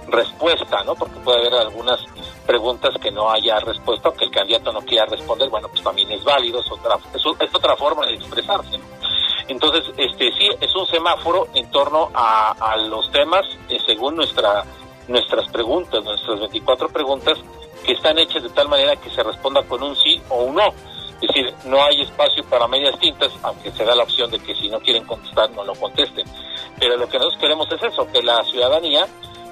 respuesta, 0.06 0.84
¿no? 0.84 0.94
Porque 0.94 1.18
puede 1.24 1.40
haber 1.40 1.54
algunas 1.54 1.98
preguntas 2.46 2.90
que 3.02 3.10
no 3.10 3.28
haya 3.28 3.58
respuesta 3.58 4.08
o 4.08 4.14
que 4.14 4.26
el 4.26 4.30
candidato 4.30 4.72
no 4.72 4.80
quiera 4.82 5.06
responder, 5.06 5.50
bueno, 5.50 5.66
pues 5.68 5.82
también 5.82 6.08
es 6.12 6.22
válido, 6.22 6.60
es 6.60 6.70
otra, 6.70 6.96
es, 7.12 7.54
otra 7.54 7.76
forma 7.76 8.06
de 8.06 8.14
expresarse. 8.14 8.78
Entonces, 9.48 9.92
este 9.96 10.30
sí, 10.38 10.48
es 10.60 10.76
un 10.76 10.86
semáforo 10.86 11.48
en 11.52 11.68
torno 11.72 12.10
a, 12.14 12.52
a 12.52 12.76
los 12.76 13.10
temas 13.10 13.44
eh, 13.68 13.78
según 13.84 14.14
nuestra 14.14 14.64
nuestras 15.10 15.50
preguntas, 15.50 16.02
nuestras 16.04 16.40
24 16.40 16.88
preguntas, 16.88 17.38
que 17.84 17.92
están 17.92 18.18
hechas 18.18 18.42
de 18.42 18.50
tal 18.50 18.68
manera 18.68 18.96
que 18.96 19.10
se 19.10 19.22
responda 19.22 19.62
con 19.64 19.82
un 19.82 19.96
sí 19.96 20.20
o 20.28 20.44
un 20.44 20.54
no. 20.54 20.68
Es 21.20 21.28
decir, 21.28 21.54
no 21.66 21.82
hay 21.82 22.00
espacio 22.00 22.42
para 22.44 22.66
medias 22.66 22.98
tintas, 22.98 23.30
aunque 23.42 23.70
se 23.72 23.84
da 23.84 23.94
la 23.94 24.04
opción 24.04 24.30
de 24.30 24.38
que 24.38 24.54
si 24.54 24.68
no 24.68 24.80
quieren 24.80 25.04
contestar, 25.04 25.50
no 25.50 25.64
lo 25.64 25.74
contesten. 25.74 26.26
Pero 26.78 26.96
lo 26.96 27.08
que 27.08 27.18
nosotros 27.18 27.40
queremos 27.40 27.70
es 27.70 27.82
eso, 27.82 28.06
que 28.10 28.22
la 28.22 28.42
ciudadanía 28.44 29.06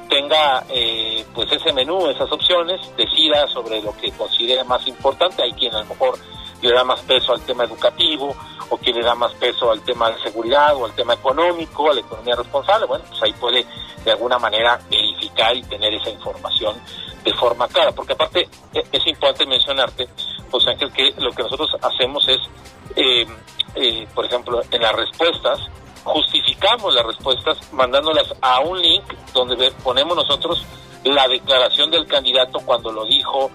tenga 0.09 0.65
eh, 0.71 1.25
pues 1.35 1.53
ese 1.53 1.73
menú, 1.75 2.09
esas 2.09 2.31
opciones, 2.33 2.81
decida 2.97 3.47
sobre 3.49 3.83
lo 3.83 3.95
que 3.99 4.11
considere 4.13 4.65
más 4.65 4.87
importante. 4.87 5.43
Hay 5.43 5.53
quien 5.53 5.75
a 5.75 5.81
lo 5.81 5.87
mejor 5.87 6.19
le 6.63 6.73
da 6.73 6.85
más 6.85 7.01
peso 7.03 7.35
al 7.35 7.43
tema 7.43 7.65
educativo, 7.65 8.35
o 8.71 8.77
quien 8.79 8.97
le 8.97 9.03
da 9.03 9.15
más 9.15 9.33
peso 9.35 9.71
al 9.71 9.83
tema 9.83 10.11
de 10.11 10.23
seguridad, 10.23 10.75
o 10.75 10.87
al 10.87 10.95
tema 10.95 11.15
económico, 11.15 11.91
a 11.91 11.95
la 11.95 12.01
economía 12.01 12.37
responsable. 12.37 12.87
Bueno, 12.87 13.05
pues 13.09 13.23
ahí 13.23 13.33
puede 13.35 13.67
de 14.05 14.11
alguna 14.11 14.39
manera 14.39 14.81
y 15.55 15.63
tener 15.63 15.95
esa 15.95 16.11
información 16.11 16.75
de 17.25 17.33
forma 17.35 17.69
clara, 17.69 17.93
porque 17.93 18.13
aparte 18.13 18.49
e, 18.75 18.83
es 18.93 19.07
importante 19.07 19.47
mencionarte, 19.47 20.09
pues 20.51 20.67
Ángel, 20.67 20.93
que 20.93 21.13
lo 21.19 21.31
que 21.33 21.43
nosotros 21.43 21.71
hacemos 21.81 22.27
es, 22.29 22.39
eh, 22.97 23.27
eh, 23.77 24.07
por 24.15 24.25
ejemplo, 24.25 24.61
en 24.71 24.83
las 24.83 24.93
respuestas, 24.93 25.61
justificamos 26.05 26.95
las 26.95 27.07
respuestas 27.07 27.73
mandándolas 27.73 28.35
a 28.41 28.61
un 28.61 28.81
link 28.81 29.05
donde 29.33 29.71
ponemos 29.85 30.17
nosotros 30.17 30.65
la 31.05 31.29
declaración 31.29 31.91
del 31.91 32.07
candidato 32.07 32.61
cuando 32.65 32.91
lo 32.91 33.05
dijo, 33.05 33.51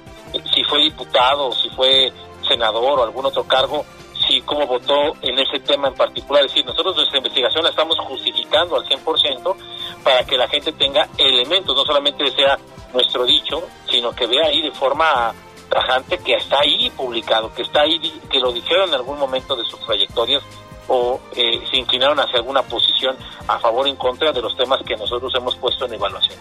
si 0.53 0.63
fue 0.63 0.79
diputado, 0.79 1.51
si 1.51 1.69
fue 1.69 2.11
senador 2.47 2.99
o 2.99 3.03
algún 3.03 3.25
otro 3.25 3.43
cargo, 3.43 3.85
si 4.33 4.41
cómo 4.41 4.65
votó 4.65 5.13
en 5.21 5.37
ese 5.37 5.59
tema 5.59 5.89
en 5.89 5.95
particular. 5.95 6.43
Es 6.45 6.51
decir, 6.51 6.65
nosotros 6.65 6.95
nuestra 6.95 7.17
investigación 7.17 7.63
la 7.63 7.69
estamos 7.69 7.97
justificando 7.99 8.75
al 8.75 8.85
100% 8.85 9.55
para 10.03 10.23
que 10.25 10.37
la 10.37 10.47
gente 10.47 10.71
tenga 10.73 11.07
elementos, 11.17 11.75
no 11.75 11.83
solamente 11.83 12.29
sea 12.31 12.57
nuestro 12.93 13.25
dicho, 13.25 13.63
sino 13.89 14.11
que 14.11 14.25
vea 14.27 14.47
ahí 14.47 14.61
de 14.61 14.71
forma 14.71 15.33
tajante 15.69 16.17
que 16.19 16.35
está 16.35 16.59
ahí 16.59 16.89
publicado, 16.91 17.53
que 17.53 17.63
está 17.63 17.81
ahí, 17.81 17.99
que 18.29 18.39
lo 18.39 18.51
dijeron 18.51 18.89
en 18.89 18.95
algún 18.95 19.19
momento 19.19 19.55
de 19.55 19.63
sus 19.65 19.79
trayectorias 19.81 20.43
o 20.87 21.19
eh, 21.35 21.61
se 21.69 21.77
inclinaron 21.77 22.19
hacia 22.19 22.39
alguna 22.39 22.61
posición 22.63 23.15
a 23.47 23.57
favor 23.59 23.85
o 23.85 23.89
en 23.89 23.95
contra 23.95 24.31
de 24.31 24.41
los 24.41 24.55
temas 24.57 24.81
que 24.85 24.95
nosotros 24.95 25.31
hemos 25.35 25.55
puesto 25.55 25.85
en 25.85 25.93
evaluación. 25.93 26.37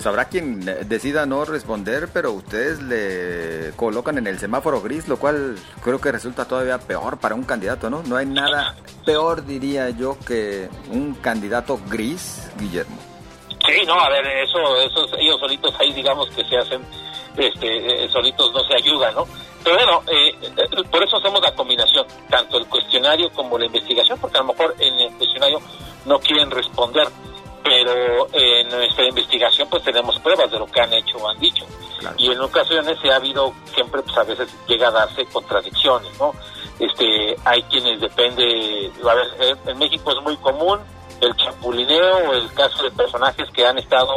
Pues 0.00 0.06
habrá 0.06 0.28
quien 0.30 0.64
decida 0.88 1.26
no 1.26 1.44
responder, 1.44 2.08
pero 2.10 2.32
ustedes 2.32 2.80
le 2.80 3.76
colocan 3.76 4.16
en 4.16 4.26
el 4.28 4.38
semáforo 4.38 4.80
gris, 4.80 5.08
lo 5.08 5.18
cual 5.18 5.58
creo 5.84 6.00
que 6.00 6.10
resulta 6.10 6.46
todavía 6.46 6.78
peor 6.78 7.20
para 7.20 7.34
un 7.34 7.42
candidato, 7.42 7.90
¿no? 7.90 8.02
No 8.04 8.16
hay 8.16 8.24
nada 8.24 8.76
peor, 9.04 9.44
diría 9.44 9.90
yo, 9.90 10.16
que 10.26 10.70
un 10.90 11.12
candidato 11.16 11.78
gris, 11.90 12.50
Guillermo. 12.58 12.96
Sí, 13.66 13.82
no, 13.86 13.92
a 13.92 14.08
ver, 14.08 14.26
eso, 14.26 14.74
esos, 14.78 15.12
ellos 15.18 15.38
solitos 15.38 15.74
ahí, 15.78 15.92
digamos 15.92 16.30
que 16.30 16.46
se 16.46 16.56
hacen, 16.56 16.80
este, 17.36 18.04
eh, 18.04 18.08
solitos 18.08 18.54
no 18.54 18.60
se 18.60 18.76
ayudan, 18.76 19.14
¿no? 19.14 19.26
Pero 19.62 19.76
bueno, 19.76 20.02
eh, 20.06 20.34
eh, 20.40 20.82
por 20.90 21.04
eso 21.04 21.18
hacemos 21.18 21.42
la 21.42 21.54
combinación, 21.54 22.06
tanto 22.30 22.56
el 22.56 22.66
cuestionario 22.68 23.28
como 23.32 23.58
la 23.58 23.66
investigación, 23.66 24.18
porque 24.18 24.38
a 24.38 24.40
lo 24.40 24.54
mejor 24.54 24.74
en 24.78 24.98
el 24.98 25.12
cuestionario 25.18 25.60
no 26.06 26.18
quieren 26.20 26.50
responder 26.50 27.06
pero 27.62 28.28
en 28.32 28.68
nuestra 28.68 29.04
investigación 29.04 29.68
pues 29.68 29.82
tenemos 29.82 30.18
pruebas 30.20 30.50
de 30.50 30.58
lo 30.58 30.66
que 30.66 30.80
han 30.80 30.92
hecho 30.92 31.18
o 31.18 31.28
han 31.28 31.38
dicho. 31.38 31.64
Y 32.16 32.30
en 32.30 32.40
ocasiones 32.40 32.98
se 33.00 33.10
ha 33.10 33.16
habido, 33.16 33.52
siempre 33.74 34.02
pues 34.02 34.16
a 34.16 34.24
veces 34.24 34.48
llega 34.66 34.88
a 34.88 34.92
darse 34.92 35.24
contradicciones, 35.26 36.18
¿no? 36.18 36.32
Este, 36.78 37.36
hay 37.44 37.62
quienes 37.64 38.00
depende, 38.00 38.90
a 39.06 39.14
ver, 39.14 39.58
en 39.66 39.78
México 39.78 40.12
es 40.12 40.22
muy 40.22 40.36
común 40.38 40.80
el 41.20 41.36
chapulineo 41.36 42.30
o 42.30 42.32
el 42.32 42.50
caso 42.54 42.82
de 42.82 42.90
personajes 42.92 43.50
que 43.52 43.66
han 43.66 43.76
estado 43.76 44.16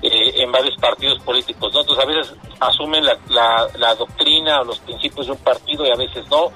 eh, 0.00 0.32
en 0.36 0.52
varios 0.52 0.76
partidos 0.76 1.18
políticos, 1.24 1.72
¿no? 1.74 1.80
Entonces 1.80 2.04
a 2.04 2.06
veces 2.06 2.34
asumen 2.60 3.04
la, 3.04 3.18
la, 3.28 3.66
la 3.78 3.94
doctrina 3.94 4.60
o 4.60 4.64
los 4.64 4.78
principios 4.80 5.26
de 5.26 5.32
un 5.32 5.38
partido 5.38 5.84
y 5.86 5.90
a 5.90 5.96
veces 5.96 6.28
no. 6.30 6.52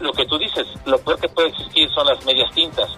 Lo 0.00 0.12
que 0.12 0.26
tú 0.26 0.38
dices, 0.38 0.66
lo 0.84 0.98
peor 0.98 1.20
que 1.20 1.28
puede 1.28 1.48
existir 1.48 1.88
son 1.90 2.06
las 2.06 2.24
medias 2.24 2.52
tintas 2.54 2.88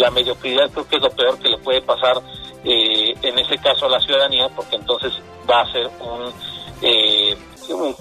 la 0.00 0.10
mediocridad 0.10 0.70
creo 0.70 0.88
que 0.88 0.96
es 0.96 1.02
lo 1.02 1.10
peor 1.10 1.38
que 1.38 1.48
le 1.48 1.58
puede 1.58 1.82
pasar 1.82 2.16
eh, 2.64 3.14
en 3.22 3.38
ese 3.38 3.56
caso 3.58 3.86
a 3.86 3.90
la 3.90 4.00
ciudadanía, 4.00 4.48
porque 4.54 4.76
entonces 4.76 5.12
va 5.48 5.62
a 5.62 5.72
ser 5.72 5.86
un, 5.86 6.32
eh, 6.82 7.36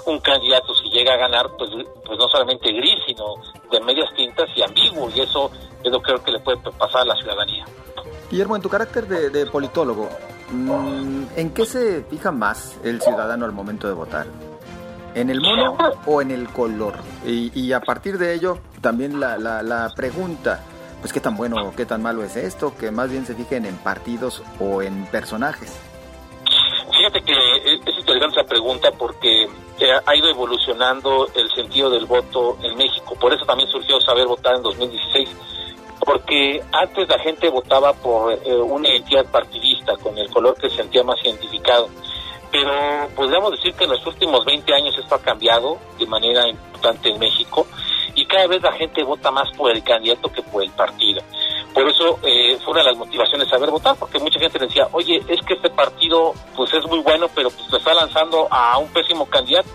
un, 0.05 0.19
candidato, 0.19 0.73
si 0.75 0.89
llega 0.89 1.13
a 1.13 1.17
ganar, 1.17 1.47
pues, 1.57 1.69
pues 2.05 2.17
no 2.17 2.27
solamente 2.29 2.71
gris, 2.71 2.99
sino 3.07 3.35
de 3.71 3.79
medias 3.81 4.09
tintas 4.15 4.47
y 4.55 4.63
ambiguo, 4.63 5.09
y 5.15 5.21
eso 5.21 5.51
es 5.83 5.91
lo 5.91 5.99
que 6.01 6.07
creo 6.07 6.23
que 6.23 6.31
le 6.31 6.39
puede 6.39 6.57
pasar 6.57 7.01
a 7.01 7.05
la 7.05 7.15
ciudadanía. 7.15 7.65
Guillermo, 8.29 8.55
en 8.55 8.61
tu 8.61 8.69
carácter 8.69 9.07
de, 9.07 9.45
politólogo, 9.45 10.09
mm, 10.51 11.23
¿en 11.35 11.53
qué 11.53 11.65
se 11.65 12.03
fija 12.03 12.31
más 12.31 12.77
el 12.83 13.01
ciudadano 13.01 13.45
al 13.45 13.51
momento 13.51 13.87
de 13.87 13.93
votar? 13.93 14.27
¿En 15.15 15.29
el 15.29 15.41
mono 15.41 15.77
o 16.05 16.21
en 16.21 16.31
el 16.31 16.49
color? 16.49 16.95
Y, 17.25 17.71
a 17.71 17.79
partir 17.79 18.17
de 18.17 18.33
ello, 18.33 18.59
también 18.81 19.19
la, 19.19 19.37
la, 19.37 19.63
la 19.63 19.91
pregunta, 19.95 20.63
pues 21.01 21.11
qué 21.13 21.19
tan 21.19 21.35
bueno 21.35 21.55
o 21.67 21.75
qué 21.75 21.85
tan 21.85 22.01
malo 22.01 22.23
es 22.23 22.35
esto, 22.35 22.75
que 22.77 22.91
más 22.91 23.09
bien 23.09 23.25
se 23.25 23.35
fijen 23.35 23.65
en 23.65 23.77
partidos 23.77 24.43
o 24.59 24.81
en 24.81 25.05
personajes. 25.07 25.79
Fíjate 26.97 27.21
que 27.21 27.33
es 27.33 27.97
interesante 27.97 28.41
esa 28.41 28.49
pregunta 28.49 28.91
porque 28.91 29.47
ha 30.05 30.15
ido 30.15 30.29
evolucionando 30.29 31.27
el 31.35 31.49
sentido 31.51 31.89
del 31.89 32.05
voto 32.05 32.57
en 32.61 32.75
México. 32.77 33.15
Por 33.15 33.33
eso 33.33 33.45
también 33.45 33.69
surgió 33.69 33.99
saber 34.01 34.27
votar 34.27 34.55
en 34.55 34.63
2016. 34.63 35.29
Porque 35.99 36.61
antes 36.71 37.07
la 37.07 37.19
gente 37.19 37.49
votaba 37.49 37.93
por 37.93 38.33
eh, 38.33 38.55
una 38.55 38.89
identidad 38.89 39.25
partidista, 39.25 39.95
con 39.97 40.17
el 40.17 40.29
color 40.29 40.55
que 40.55 40.69
se 40.69 40.77
sentía 40.77 41.03
más 41.03 41.17
identificado. 41.23 41.89
Pero 42.51 42.71
podríamos 43.15 43.51
decir 43.51 43.73
que 43.73 43.83
en 43.83 43.91
los 43.91 44.05
últimos 44.05 44.43
20 44.45 44.73
años 44.73 44.97
esto 44.97 45.15
ha 45.15 45.21
cambiado 45.21 45.77
de 45.99 46.05
manera 46.07 46.47
importante 46.47 47.09
en 47.09 47.19
México 47.19 47.67
y 48.15 48.25
cada 48.25 48.47
vez 48.47 48.61
la 48.61 48.71
gente 48.73 49.03
vota 49.03 49.31
más 49.31 49.49
por 49.55 49.71
el 49.71 49.83
candidato 49.83 50.31
que 50.31 50.41
por 50.41 50.63
el 50.63 50.71
partido. 50.71 51.21
Por 51.73 51.87
eso 51.87 52.19
eh, 52.23 52.57
fue 52.63 52.71
una 52.71 52.81
de 52.81 52.89
las 52.89 52.97
motivaciones 52.97 53.47
saber 53.47 53.69
votar, 53.69 53.95
porque 53.97 54.19
mucha 54.19 54.39
gente 54.39 54.57
decía, 54.57 54.87
oye, 54.91 55.21
es 55.27 55.39
que 55.45 55.53
este 55.53 55.69
partido 55.69 56.33
pues 56.55 56.73
es 56.73 56.85
muy 56.87 56.99
bueno, 56.99 57.27
pero 57.33 57.49
pues 57.51 57.69
lo 57.69 57.77
está 57.77 57.93
lanzando 57.93 58.47
a 58.49 58.77
un 58.77 58.87
pésimo 58.89 59.25
candidato. 59.27 59.69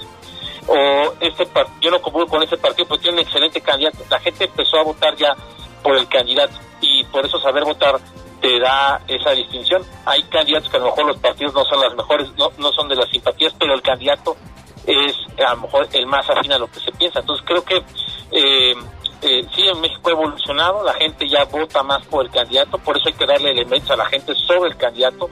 O 0.67 1.15
este 1.21 1.47
yo 1.81 1.91
no 1.91 2.01
comulgo 2.01 2.27
con 2.27 2.43
ese 2.43 2.57
partido, 2.57 2.89
pues 2.89 3.01
tiene 3.01 3.19
un 3.19 3.23
excelente 3.25 3.61
candidato. 3.61 3.99
La 4.11 4.19
gente 4.19 4.45
empezó 4.45 4.79
a 4.79 4.83
votar 4.83 5.15
ya 5.17 5.37
por 5.83 5.97
el 5.97 6.09
candidato 6.09 6.55
y 6.81 7.05
por 7.05 7.25
eso 7.25 7.39
saber 7.39 7.65
votar 7.65 8.01
te 8.45 8.61
da 8.61 9.01
esa 9.09 9.31
distinción. 9.31 9.83
Hay 10.05 10.23
candidatos 10.25 10.69
que 10.69 10.77
a 10.77 10.81
lo 10.81 10.87
mejor 10.87 11.07
los 11.07 11.17
partidos 11.17 11.55
no 11.55 11.65
son 11.65 11.81
las 11.81 11.95
mejores, 11.95 12.29
no, 12.37 12.53
no 12.59 12.71
son 12.73 12.89
de 12.91 12.97
las 12.97 13.09
simpatías, 13.09 13.55
pero 13.59 13.73
el 13.73 13.81
candidato 13.81 14.37
es 14.87 15.17
a 15.39 15.55
lo 15.55 15.63
mejor 15.63 15.89
el 15.91 16.07
más 16.07 16.29
afín 16.29 16.53
a 16.53 16.59
lo 16.59 16.67
que 16.67 16.79
se 16.79 16.93
piensa. 16.93 17.21
Entonces 17.21 17.43
creo 17.47 17.65
que 17.65 17.77
eh, 18.33 18.75
eh, 19.23 19.47
sí, 19.55 19.63
en 19.67 19.81
México 19.81 20.11
ha 20.11 20.13
evolucionado, 20.13 20.85
la 20.85 20.93
gente 20.93 21.27
ya 21.27 21.45
vota 21.47 21.83
más 21.83 22.05
por 22.05 22.27
el 22.27 22.31
candidato, 22.31 22.77
por 22.77 22.99
eso 22.99 23.09
hay 23.09 23.15
que 23.15 23.25
darle 23.25 23.51
elementos 23.51 23.91
a 23.91 23.97
la 23.97 24.05
gente 24.07 24.35
sobre 24.35 24.69
el 24.69 24.77
candidato. 24.77 25.31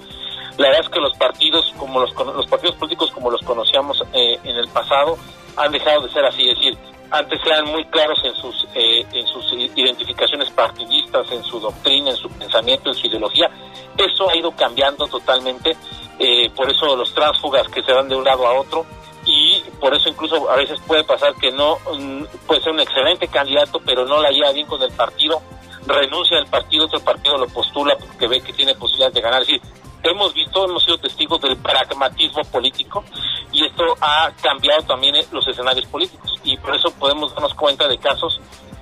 La 0.56 0.68
verdad 0.68 0.84
es 0.84 0.88
que 0.88 1.00
los 1.00 1.14
partidos, 1.18 1.70
como 1.76 2.00
los, 2.00 2.14
los 2.14 2.46
partidos 2.46 2.76
políticos 2.76 3.10
como 3.10 3.30
los 3.30 3.42
conocíamos 3.42 4.02
eh, 4.14 4.40
en 4.42 4.56
el 4.56 4.68
pasado, 4.68 5.18
han 5.58 5.70
dejado 5.70 6.06
de 6.06 6.12
ser 6.14 6.24
así, 6.24 6.46
decir, 6.46 6.78
antes 7.12 7.40
eran 7.44 7.66
muy 7.66 7.84
claros 7.86 8.18
en 8.24 8.34
sus 8.34 8.66
eh, 8.74 9.06
en 9.12 9.26
sus 9.26 9.52
identificaciones 9.52 10.50
partidistas, 10.50 11.30
en 11.30 11.44
su 11.44 11.60
doctrina, 11.60 12.10
en 12.10 12.16
su 12.16 12.28
pensamiento, 12.30 12.88
en 12.88 12.94
su 12.94 13.06
ideología. 13.06 13.50
Eso 13.98 14.30
ha 14.30 14.36
ido 14.36 14.50
cambiando 14.52 15.06
totalmente. 15.06 15.76
Eh, 16.18 16.50
por 16.56 16.70
eso 16.70 16.96
los 16.96 17.12
tránsfugas 17.14 17.68
que 17.68 17.82
se 17.82 17.92
van 17.92 18.08
de 18.08 18.16
un 18.16 18.24
lado 18.24 18.46
a 18.46 18.58
otro 18.58 18.86
y 19.24 19.62
por 19.80 19.94
eso 19.94 20.08
incluso 20.08 20.50
a 20.50 20.56
veces 20.56 20.80
puede 20.86 21.04
pasar 21.04 21.34
que 21.34 21.50
no 21.50 21.76
mm, 21.76 22.24
puede 22.46 22.60
ser 22.62 22.72
un 22.72 22.80
excelente 22.80 23.28
candidato 23.28 23.80
pero 23.84 24.04
no 24.04 24.20
la 24.20 24.30
lleva 24.30 24.52
bien 24.52 24.66
con 24.66 24.82
el 24.82 24.92
partido 24.92 25.40
renuncia 25.86 26.38
al 26.38 26.46
partido 26.46 26.84
otro 26.86 27.00
partido 27.00 27.38
lo 27.38 27.46
postula 27.46 27.96
porque 27.96 28.26
ve 28.26 28.40
que 28.40 28.52
tiene 28.52 28.74
posibilidades 28.74 29.14
de 29.14 29.20
ganar 29.20 29.42
es 29.42 29.48
decir 29.48 29.62
hemos 30.02 30.34
visto 30.34 30.64
hemos 30.64 30.84
sido 30.84 30.98
testigos 30.98 31.40
del 31.40 31.56
pragmatismo 31.56 32.42
político 32.44 33.04
y 33.52 33.64
esto 33.64 33.84
ha 34.00 34.30
cambiado 34.42 34.82
también 34.82 35.14
los 35.30 35.46
escenarios 35.46 35.86
políticos 35.86 36.34
y 36.44 36.56
por 36.56 36.74
eso 36.74 36.90
podemos 36.98 37.34
darnos 37.34 37.54
cuenta 37.54 37.86
de 37.88 37.98
casos 37.98 38.40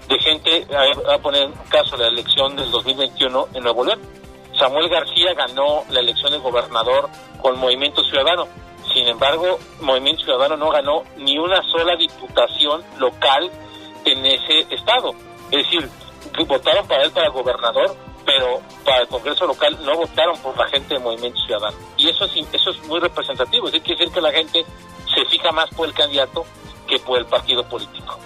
de 0.09 0.19
gente 0.19 0.67
a, 1.09 1.19
poner 1.19 1.47
un 1.47 1.55
caso 1.69 1.97
la 1.97 2.09
elección 2.09 2.57
del 2.57 2.71
2021 2.71 3.49
en 3.55 3.63
Nuevo 3.63 3.85
León 3.85 4.01
Samuel 4.59 4.89
García 4.89 5.33
ganó 5.35 5.85
la 5.89 6.01
elección 6.01 6.33
de 6.33 6.39
gobernador 6.39 7.09
con 7.41 7.59
Movimiento 7.59 8.03
Ciudadano. 8.05 8.47
Sin 8.93 9.07
embargo, 9.07 9.59
Movimiento 9.81 10.25
Ciudadano 10.25 10.57
no 10.57 10.71
ganó 10.71 11.03
ni 11.17 11.39
una 11.39 11.63
sola 11.63 11.97
diputación 11.97 12.83
local 12.99 13.51
en 14.05 14.27
ese 14.27 14.67
estado. 14.75 15.13
Es 15.51 15.65
decir, 15.65 15.89
votaron 16.47 16.87
para 16.87 17.05
él 17.05 17.11
para 17.13 17.31
gobernador, 17.31 17.97
pero 18.25 18.61
para 18.85 19.03
el 19.03 19.09
Congreso 19.09 19.47
local 19.47 19.79
no 19.85 19.97
votaron 19.97 20.39
por 20.41 20.57
la 20.57 20.67
gente 20.69 20.95
de 20.95 21.01
Movimiento 21.01 21.39
Ciudadano. 21.47 21.77
Y 21.97 22.09
eso 22.09 22.25
es, 22.25 22.33
eso 22.53 22.71
es 22.71 22.87
muy 22.87 23.01
representativo. 23.01 23.67
Es 23.67 23.73
decir, 23.73 23.87
quiere 23.87 23.99
decir 24.01 24.15
que 24.15 24.21
la 24.21 24.33
gente 24.33 24.65
se 25.15 25.25
fija 25.27 25.53
más 25.53 25.69
por 25.71 25.89
el 25.89 25.95
candidato 25.95 26.45
que 26.87 26.99
por 26.99 27.19
el 27.19 27.27
partido 27.27 27.65
político. 27.65 28.19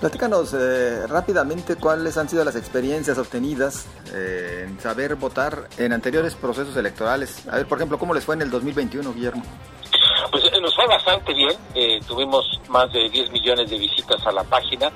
Platícanos 0.00 0.54
eh, 0.54 1.08
rápidamente 1.08 1.74
cuáles 1.74 2.16
han 2.18 2.28
sido 2.28 2.44
las 2.44 2.54
experiencias 2.54 3.18
obtenidas 3.18 3.88
eh, 4.14 4.66
en 4.68 4.78
saber 4.80 5.16
votar 5.16 5.68
en 5.76 5.92
anteriores 5.92 6.36
procesos 6.36 6.76
electorales. 6.76 7.48
A 7.48 7.56
ver, 7.56 7.66
por 7.66 7.78
ejemplo, 7.78 7.98
¿cómo 7.98 8.14
les 8.14 8.24
fue 8.24 8.36
en 8.36 8.42
el 8.42 8.50
2021, 8.50 9.12
Guillermo? 9.12 9.42
Pues 10.30 10.44
eh, 10.44 10.60
nos 10.60 10.72
fue 10.76 10.86
bastante 10.86 11.34
bien. 11.34 12.00
tuvimos 12.06 12.60
más 12.68 12.92
de 12.92 13.08
10 13.08 13.32
millones 13.32 13.68
de 13.70 13.76
visitas 13.76 14.24
a 14.24 14.30
la 14.30 14.44
página. 14.44 14.92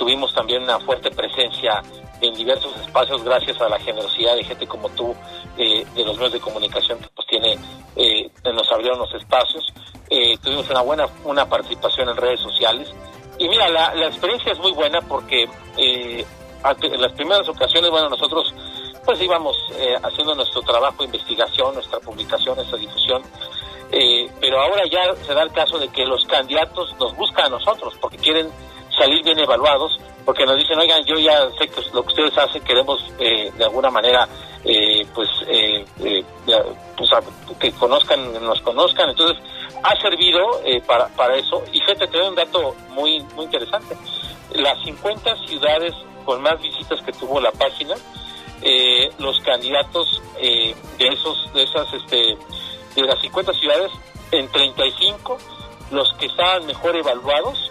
Tuvimos 0.00 0.34
también 0.34 0.62
una 0.62 0.80
fuerte 0.80 1.10
presencia 1.10 1.82
en 2.22 2.32
diversos 2.32 2.74
espacios 2.80 3.22
gracias 3.22 3.60
a 3.60 3.68
la 3.68 3.78
generosidad 3.78 4.34
de 4.34 4.44
gente 4.44 4.66
como 4.66 4.88
tú 4.88 5.14
de 5.56 6.04
los 6.04 6.16
medios 6.16 6.32
de 6.32 6.40
comunicación 6.40 6.98
que 6.98 7.08
pues 7.14 7.28
tiene 7.28 7.58
nos 8.54 8.72
abrieron 8.72 8.98
los 8.98 9.12
espacios. 9.14 9.66
tuvimos 10.42 10.68
una 10.70 10.80
buena 10.80 11.06
una 11.24 11.46
participación 11.46 12.08
en 12.08 12.16
redes 12.16 12.40
sociales 12.40 12.88
y 13.40 13.48
mira, 13.48 13.70
la, 13.70 14.06
experiencia 14.06 14.52
es 14.52 14.58
muy 14.58 14.72
buena 14.72 15.00
porque 15.00 15.48
eh, 15.78 16.24
en 16.82 17.00
las 17.00 17.12
primeras 17.12 17.48
ocasiones, 17.48 17.90
bueno, 17.90 18.10
nosotros 18.10 18.54
pues 19.02 19.18
íbamos 19.22 19.56
eh, 19.78 19.96
haciendo 20.02 20.34
nuestro 20.34 20.60
trabajo 20.60 21.02
investigación, 21.02 21.72
nuestra 21.72 21.98
publicación, 22.00 22.54
nuestra 22.56 22.76
difusión, 22.76 23.22
eh, 23.92 24.30
pero 24.42 24.60
ahora 24.60 24.82
ya 24.92 25.14
se 25.24 25.32
da 25.32 25.42
el 25.42 25.52
caso 25.52 25.78
de 25.78 25.88
que 25.88 26.04
los 26.04 26.26
candidatos 26.26 26.94
nos 27.00 27.16
buscan 27.16 27.46
a 27.46 27.48
nosotros 27.48 27.94
porque 27.98 28.18
quieren 28.18 28.50
salir 28.98 29.22
bien 29.24 29.38
evaluados, 29.38 29.98
porque 30.24 30.44
nos 30.44 30.56
dicen, 30.56 30.78
oigan, 30.78 31.04
yo 31.04 31.18
ya 31.18 31.48
sé 31.58 31.68
que 31.68 31.80
lo 31.92 32.02
que 32.02 32.08
ustedes 32.08 32.36
hacen, 32.38 32.62
queremos 32.62 33.02
de 33.18 33.64
alguna 33.64 33.90
manera, 33.90 34.28
pues, 35.14 35.28
pues 36.96 37.10
que 37.58 37.72
conozcan, 37.72 38.32
nos 38.44 38.60
conozcan, 38.60 39.10
entonces 39.10 39.36
ha 39.82 40.00
servido 40.00 40.60
eh, 40.64 40.80
para, 40.86 41.08
para 41.08 41.36
eso. 41.36 41.62
Y 41.72 41.80
fíjate, 41.80 42.06
te 42.06 42.18
doy 42.18 42.28
un 42.28 42.34
dato 42.34 42.74
muy, 42.90 43.20
muy 43.34 43.46
interesante. 43.46 43.96
Las 44.54 44.82
50 44.84 45.36
ciudades 45.46 45.94
con 46.24 46.42
más 46.42 46.60
visitas 46.60 47.00
que 47.02 47.12
tuvo 47.12 47.40
la 47.40 47.50
página, 47.52 47.94
eh, 48.62 49.10
los 49.18 49.38
candidatos 49.40 50.20
eh, 50.38 50.74
de 50.98 51.08
esos, 51.08 51.52
de 51.54 51.62
esas, 51.62 51.92
este, 51.94 52.36
de 52.94 53.02
las 53.02 53.20
50 53.20 53.52
ciudades, 53.54 53.90
en 54.32 54.48
35, 54.48 55.38
los 55.90 56.12
que 56.14 56.26
estaban 56.26 56.66
mejor 56.66 56.94
evaluados 56.96 57.70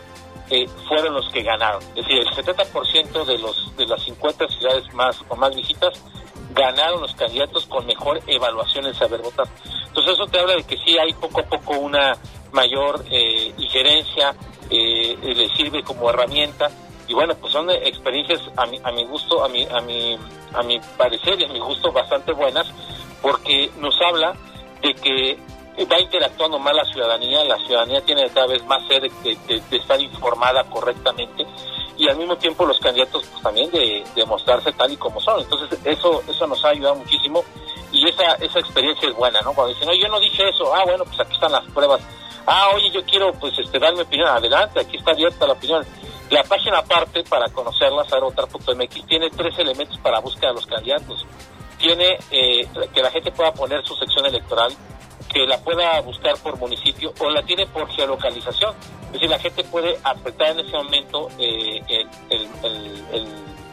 fueron 0.87 1.13
los 1.13 1.29
que 1.29 1.43
ganaron. 1.43 1.81
Es 1.95 2.05
decir, 2.05 2.19
el 2.19 2.27
70% 2.27 3.25
de 3.25 3.37
los 3.37 3.75
de 3.77 3.85
las 3.85 4.03
50 4.03 4.47
ciudades 4.47 4.93
más 4.93 5.17
con 5.27 5.39
más 5.39 5.55
visitas 5.55 5.93
ganaron 6.51 7.01
los 7.01 7.13
candidatos 7.15 7.65
con 7.67 7.85
mejor 7.85 8.19
evaluación 8.27 8.85
en 8.87 8.93
saber 8.95 9.21
votar. 9.21 9.47
Entonces 9.87 10.13
eso 10.13 10.25
te 10.27 10.39
habla 10.39 10.55
de 10.55 10.63
que 10.63 10.77
sí 10.77 10.97
hay 10.97 11.13
poco 11.13 11.41
a 11.41 11.43
poco 11.43 11.73
una 11.73 12.17
mayor 12.51 13.05
eh, 13.09 13.53
injerencia, 13.57 14.35
eh, 14.69 15.17
le 15.21 15.49
sirve 15.55 15.83
como 15.83 16.09
herramienta 16.09 16.69
y 17.07 17.13
bueno, 17.13 17.33
pues 17.35 17.51
son 17.51 17.69
experiencias 17.71 18.39
a 18.55 18.65
mi, 18.67 18.79
a 18.83 18.91
mi 18.91 19.03
gusto, 19.05 19.43
a 19.43 19.49
mi, 19.49 19.65
a 19.65 19.81
mi, 19.81 20.17
a 20.53 20.61
mi 20.61 20.79
parecer 20.97 21.41
y 21.41 21.45
a 21.45 21.47
mi 21.47 21.59
gusto 21.59 21.91
bastante 21.91 22.33
buenas 22.33 22.67
porque 23.21 23.71
nos 23.79 23.99
habla 24.01 24.35
de 24.81 24.93
que 24.93 25.37
va 25.85 25.99
interactuando 25.99 26.59
más 26.59 26.75
la 26.75 26.85
ciudadanía, 26.85 27.43
la 27.43 27.57
ciudadanía 27.57 28.01
tiene 28.01 28.29
cada 28.29 28.47
vez 28.47 28.65
más 28.65 28.85
sed 28.87 29.03
de, 29.23 29.77
estar 29.77 29.99
informada 30.01 30.63
correctamente 30.65 31.45
y 31.97 32.07
al 32.07 32.17
mismo 32.17 32.37
tiempo 32.37 32.65
los 32.65 32.79
candidatos 32.79 33.25
pues, 33.27 33.43
también 33.43 33.69
de, 33.71 34.03
mostrarse 34.25 34.71
tal 34.73 34.91
y 34.91 34.97
como 34.97 35.19
son. 35.21 35.41
Entonces 35.41 35.79
eso 35.83 36.21
eso 36.27 36.47
nos 36.47 36.63
ha 36.65 36.69
ayudado 36.69 36.95
muchísimo 36.95 37.43
y 37.91 38.07
esa 38.07 38.35
esa 38.35 38.59
experiencia 38.59 39.09
es 39.09 39.15
buena, 39.15 39.41
¿no? 39.41 39.53
Cuando 39.53 39.73
dicen, 39.73 39.87
no, 39.87 39.93
yo 39.93 40.07
no 40.07 40.19
dije 40.19 40.49
eso, 40.49 40.73
ah, 40.73 40.83
bueno, 40.85 41.03
pues 41.05 41.19
aquí 41.19 41.33
están 41.33 41.51
las 41.51 41.65
pruebas. 41.71 42.01
Ah, 42.45 42.69
oye, 42.73 42.89
yo 42.89 43.03
quiero 43.05 43.31
pues 43.33 43.57
este 43.59 43.79
dar 43.79 43.93
mi 43.93 44.01
opinión, 44.01 44.27
adelante, 44.27 44.79
aquí 44.79 44.97
está 44.97 45.11
abierta 45.11 45.45
la 45.45 45.53
opinión. 45.53 45.85
La 46.29 46.43
página 46.43 46.77
aparte, 46.77 47.23
para 47.23 47.49
conocerla, 47.49 48.03
saberotar.mx, 48.07 49.05
tiene 49.07 49.29
tres 49.31 49.57
elementos 49.57 49.97
para 49.97 50.19
búsqueda 50.19 50.49
de 50.49 50.55
los 50.55 50.65
candidatos. 50.67 51.25
Tiene 51.79 52.19
eh, 52.29 52.67
que 52.93 53.01
la 53.01 53.09
gente 53.09 53.31
pueda 53.31 53.51
poner 53.51 53.83
su 53.83 53.95
sección 53.95 54.25
electoral, 54.27 54.71
que 55.31 55.45
la 55.45 55.59
pueda 55.59 56.01
buscar 56.01 56.35
por 56.37 56.57
municipio 56.57 57.13
o 57.19 57.29
la 57.29 57.41
tiene 57.43 57.67
por 57.67 57.87
geolocalización. 57.89 58.73
Es 59.07 59.13
decir, 59.13 59.29
la 59.29 59.39
gente 59.39 59.63
puede 59.63 59.97
apretar 60.03 60.51
en 60.51 60.59
ese 60.61 60.75
momento 60.75 61.29
eh, 61.37 61.81
el, 62.29 63.27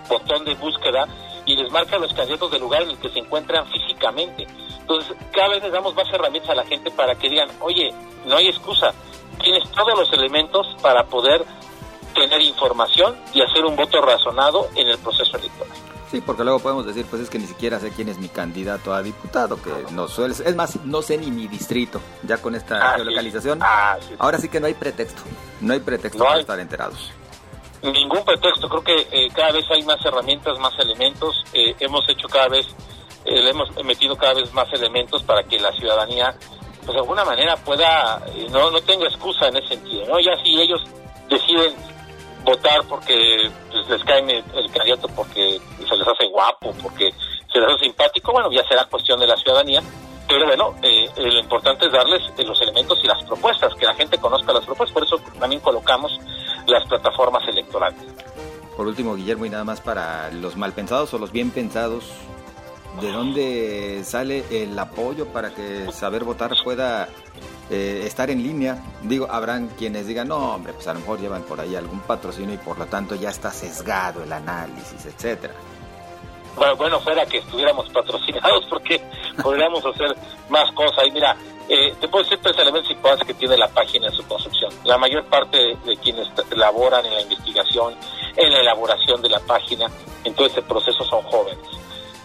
botón 0.09 0.45
de 0.45 0.55
búsqueda 0.55 1.09
y 1.47 1.57
les 1.57 1.69
marca 1.73 1.99
los 1.99 2.14
candidatos 2.14 2.49
del 2.53 2.61
lugar 2.61 2.83
en 2.83 2.90
el 2.90 2.99
que 2.99 3.09
se 3.09 3.19
encuentran 3.19 3.66
físicamente. 3.66 4.47
Entonces, 4.81 5.16
cada 5.33 5.49
vez 5.49 5.62
les 5.64 5.73
damos 5.73 5.97
más 5.97 6.09
herramientas 6.12 6.51
a 6.51 6.55
la 6.55 6.64
gente 6.64 6.92
para 6.92 7.16
que 7.16 7.29
digan, 7.29 7.49
oye, 7.61 7.92
no 8.25 8.37
hay 8.37 8.47
excusa, 8.47 8.95
tienes 9.42 9.69
todos 9.73 9.99
los 9.99 10.12
elementos 10.12 10.77
para 10.81 11.05
poder 11.07 11.45
tener 12.14 12.40
información 12.40 13.16
y 13.35 13.42
hacer 13.42 13.64
un 13.64 13.75
voto 13.75 14.01
razonado 14.01 14.69
en 14.77 14.87
el 14.88 14.99
proceso 14.99 15.37
electoral. 15.37 15.77
Sí, 16.16 16.22
porque 16.22 16.44
luego 16.44 16.61
podemos 16.61 16.87
decir, 16.87 17.05
pues 17.11 17.20
es 17.20 17.29
que 17.29 17.38
ni 17.38 17.46
siquiera 17.46 17.79
sé 17.79 17.90
quién 17.90 18.09
es 18.09 18.16
mi 18.16 18.31
candidato 18.31 18.94
a 18.94 19.02
diputado, 19.02 19.61
que 19.61 19.70
no 19.92 20.09
suele, 20.09 20.33
es 20.33 20.57
más, 20.57 20.83
no 20.87 21.02
sé 21.02 21.18
ni 21.18 21.31
mi 21.31 21.46
distrito, 21.46 22.00
ya 22.22 22.38
con 22.38 22.55
esta 22.55 22.79
ah, 22.79 22.94
geolocalización. 22.96 23.59
Ah, 23.62 23.98
ahora 24.18 24.38
sí 24.38 24.48
que 24.48 24.59
no 24.59 24.66
hay 24.66 24.72
pretexto, 24.72 25.20
no 25.61 25.74
hay 25.74 25.81
pretexto 25.81 26.24
para 26.24 26.40
estar 26.40 26.59
enterados. 26.59 27.12
Ningún 27.83 28.24
pretexto, 28.24 28.66
creo 28.66 28.83
que 28.83 29.09
eh, 29.12 29.29
cada 29.35 29.52
vez 29.52 29.66
hay 29.70 29.83
más 29.83 30.02
herramientas, 30.07 30.59
más 30.59 30.72
elementos, 30.79 31.44
eh, 31.52 31.76
hemos 31.81 32.09
hecho 32.09 32.29
cada 32.29 32.48
vez, 32.48 32.66
eh, 33.26 33.42
le 33.42 33.50
hemos 33.50 33.68
metido 33.85 34.16
cada 34.16 34.33
vez 34.33 34.50
más 34.55 34.72
elementos 34.72 35.22
para 35.22 35.44
que 35.44 35.61
la 35.61 35.70
ciudadanía, 35.72 36.35
pues 36.79 36.94
de 36.94 36.98
alguna 36.98 37.26
manera 37.26 37.57
pueda, 37.59 38.22
no, 38.50 38.70
no 38.70 38.81
tenga 38.81 39.05
excusa 39.05 39.48
en 39.48 39.59
ese 39.59 39.68
sentido, 39.68 40.07
¿no? 40.07 40.18
Ya 40.18 40.35
si 40.42 40.59
ellos 40.62 40.81
deciden 41.29 41.74
votar 42.46 42.80
porque 42.88 43.50
pues, 43.70 43.88
les 43.88 44.04
cae 44.04 44.20
el 44.20 44.70
candidato 44.72 45.09
porque 45.09 45.61
se 45.87 45.96
les 45.96 46.09
hace 46.09 46.26
guapo, 46.28 46.72
porque 46.82 47.12
se 47.52 47.59
les 47.59 47.68
hace 47.68 47.85
simpático, 47.85 48.32
bueno, 48.32 48.50
ya 48.50 48.66
será 48.66 48.85
cuestión 48.87 49.20
de 49.20 49.26
la 49.26 49.37
ciudadanía. 49.37 49.82
Pero 50.28 50.44
bueno, 50.46 50.74
eh, 50.82 51.04
eh, 51.16 51.22
lo 51.22 51.38
importante 51.38 51.87
es 51.87 51.92
darles 51.92 52.20
eh, 52.37 52.44
los 52.44 52.61
elementos 52.61 52.98
y 53.02 53.06
las 53.06 53.22
propuestas, 53.24 53.72
que 53.74 53.87
la 53.87 53.94
gente 53.94 54.18
conozca 54.18 54.52
las 54.52 54.64
propuestas. 54.64 54.92
Por 54.92 55.04
eso 55.04 55.20
también 55.38 55.61
colocamos 55.61 56.18
las 56.66 56.85
plataformas 56.88 57.46
electorales. 57.46 58.00
Por 58.76 58.88
último, 58.88 59.14
Guillermo, 59.14 59.46
y 59.46 59.50
nada 59.50 59.64
más 59.64 59.80
para 59.80 60.30
los 60.32 60.56
mal 60.56 60.72
pensados 60.72 61.14
o 61.14 61.18
los 61.18 61.30
bien 61.30 61.52
pensados, 61.52 62.11
¿de 63.00 63.12
dónde 63.12 64.02
sale 64.04 64.44
el 64.50 64.76
apoyo 64.76 65.26
para 65.26 65.54
que 65.54 65.92
saber 65.92 66.24
votar 66.24 66.52
pueda 66.64 67.09
eh, 67.70 68.02
estar 68.07 68.31
en 68.31 68.42
línea. 68.42 68.83
Digo, 69.02 69.26
habrán 69.31 69.68
quienes 69.68 70.07
digan, 70.07 70.29
no, 70.29 70.55
hombre, 70.55 70.72
pues 70.72 70.87
a 70.88 70.94
lo 70.94 71.00
mejor 71.00 71.20
llevan 71.20 71.42
por 71.42 71.61
ahí 71.61 71.74
algún 71.74 72.00
patrocinio 72.00 72.55
y 72.55 72.59
por 72.59 72.79
lo 72.79 72.87
tanto 72.87 73.14
ya 73.14 73.31
está 73.31 73.50
sesgado 73.50 74.22
el 74.22 74.33
análisis, 74.33 75.05
etcétera. 75.07 75.55
Bueno, 76.57 76.76
bueno, 76.76 77.00
fuera 77.00 77.26
que 77.26 77.38
estuviéramos 77.38 77.88
patrocinados 77.90 78.64
porque 78.70 79.00
podríamos 79.42 79.85
hacer 79.85 80.16
más 80.48 80.70
cosas. 80.72 81.07
Y 81.07 81.11
mira, 81.11 81.37
eh, 81.68 81.94
te 82.00 82.09
puedo 82.09 82.22
decir 82.24 82.38
tres 82.40 82.57
elementos 82.59 82.90
importantes 82.90 83.26
que 83.26 83.35
tiene 83.35 83.57
la 83.57 83.68
página 83.68 84.07
en 84.07 84.12
su 84.12 84.26
construcción. 84.26 84.72
La 84.85 84.96
mayor 84.96 85.24
parte 85.26 85.59
de, 85.85 85.96
quienes 85.96 86.29
laboran 86.50 87.05
en 87.05 87.14
la 87.14 87.22
investigación, 87.22 87.94
en 88.37 88.52
la 88.52 88.61
elaboración 88.61 89.20
de 89.20 89.29
la 89.29 89.40
página, 89.40 89.90
en 90.24 90.35
todo 90.35 90.46
ese 90.46 90.62
proceso 90.62 91.05
son 91.05 91.22
jóvenes. 91.24 91.59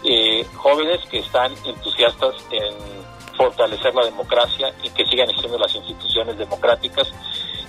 Eh, 0.04 0.46
jóvenes 0.54 1.00
que 1.10 1.18
están 1.18 1.52
entusiastas 1.64 2.34
en 2.50 3.01
fortalecer 3.42 3.94
la 3.94 4.04
democracia 4.04 4.72
y 4.82 4.90
que 4.90 5.04
sigan 5.06 5.28
existiendo 5.28 5.58
las 5.58 5.74
instituciones 5.74 6.38
democráticas 6.38 7.12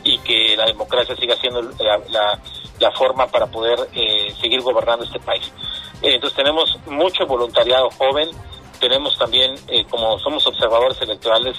y 0.03 0.17
que 0.19 0.55
la 0.55 0.65
democracia 0.65 1.15
siga 1.15 1.36
siendo 1.38 1.62
la, 1.62 1.99
la, 2.79 2.91
forma 2.91 3.25
para 3.27 3.47
poder 3.47 3.79
eh, 3.93 4.33
seguir 4.41 4.62
gobernando 4.62 5.05
este 5.05 5.19
país. 5.19 5.51
Eh, 6.01 6.15
entonces 6.15 6.36
tenemos 6.36 6.77
mucho 6.86 7.25
voluntariado 7.25 7.89
joven, 7.91 8.29
tenemos 8.79 9.17
también, 9.17 9.55
eh, 9.69 9.86
como 9.89 10.19
somos 10.19 10.45
observadores 10.45 11.01
electorales, 11.01 11.57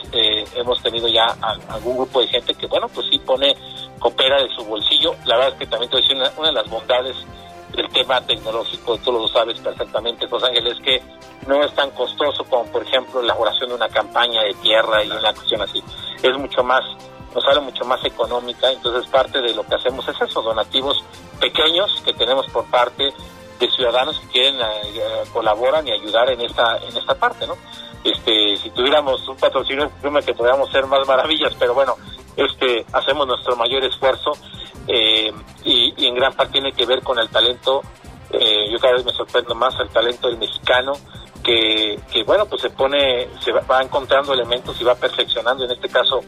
hemos 0.55 0.83
tenido 0.83 1.09
ya 1.09 1.25
algún 1.69 1.97
grupo 1.97 2.21
de 2.21 2.27
gente 2.29 2.55
que, 2.55 2.67
bueno, 2.67 2.87
pues 2.89 3.07
sí 3.11 3.19
pone, 3.19 3.57
coopera 3.99 4.37
de 4.43 4.49
su 4.55 4.65
bolsillo. 4.67 5.15
La 5.25 5.37
verdad 5.37 5.53
es 5.55 5.59
que 5.61 5.67
también 5.67 5.91
te 5.91 6.15
una 6.37 6.49
de 6.49 6.53
las 6.53 6.69
bondades 6.69 7.17
el 7.79 7.89
tema 7.89 8.21
tecnológico, 8.21 8.97
tú 8.99 9.13
lo 9.13 9.29
sabes 9.29 9.59
perfectamente, 9.61 10.27
José 10.29 10.47
Ángel, 10.47 10.67
es 10.67 10.81
que 10.81 11.03
no 11.47 11.63
es 11.63 11.75
tan 11.75 11.91
costoso 11.91 12.45
como, 12.45 12.65
por 12.67 12.83
ejemplo, 12.83 13.21
la 13.21 13.33
elaboración 13.33 13.71
de 13.71 13.75
una 13.77 13.89
campaña 13.89 14.43
de 14.43 14.55
tierra 14.55 15.05
y 15.05 15.11
una 15.11 15.33
cuestión 15.35 15.63
así. 15.63 15.83
Es 16.23 16.39
mucho 16.39 16.63
más, 16.63 16.83
nos 17.35 17.45
sale 17.45 17.61
mucho 17.61 17.85
más 17.85 18.05
económica, 18.05 18.71
entonces 18.71 19.11
parte 19.11 19.41
de 19.41 19.55
lo 19.55 19.65
que 19.65 19.75
hacemos 19.75 20.07
es 20.09 20.21
eso, 20.21 20.43
donativos 20.43 21.03
pequeños 21.41 22.03
que 22.05 22.13
tenemos 22.15 22.47
por 22.47 22.65
parte 22.67 23.13
de 23.61 23.71
ciudadanos 23.71 24.19
que 24.21 24.29
quieren 24.29 24.59
colaboran 25.33 25.87
y 25.87 25.93
ayudar 25.93 26.31
en 26.31 26.41
esta 26.41 26.77
en 26.79 26.97
esta 26.97 27.15
parte, 27.15 27.47
¿no? 27.47 27.57
Este, 28.03 28.57
si 28.59 28.71
tuviéramos 28.71 29.27
un 29.29 29.37
patrocinio, 29.37 29.91
creo 30.01 30.13
que 30.21 30.35
podríamos 30.35 30.71
ser 30.71 30.87
más 30.87 31.07
maravillas, 31.07 31.55
pero 31.59 31.73
bueno, 31.73 31.97
este, 32.37 32.85
hacemos 32.93 33.27
nuestro 33.27 33.57
mayor 33.57 33.83
esfuerzo 33.85 34.33
y, 34.87 35.95
y, 35.97 36.07
en 36.07 36.15
gran 36.15 36.33
parte 36.35 36.53
tiene 36.53 36.73
que 36.73 36.87
ver 36.87 37.03
con 37.03 37.19
el 37.19 37.29
talento. 37.29 37.83
yo 38.31 38.79
cada 38.81 38.95
vez 38.95 39.05
me 39.05 39.13
sorprendo 39.13 39.55
más 39.55 39.75
el 39.81 39.89
talento 39.89 40.29
del 40.29 40.39
mexicano, 40.39 40.93
que, 41.45 42.01
que, 42.11 42.25
bueno, 42.25 42.47
pues 42.47 42.63
se 42.63 42.71
pone, 42.71 43.29
se 43.41 43.53
va, 43.53 43.83
encontrando 43.83 44.33
elementos 44.33 44.81
y 44.81 44.85
va 44.85 44.95
perfeccionando. 44.95 45.65
En 45.65 45.71
este 45.71 45.89
caso, 45.89 46.21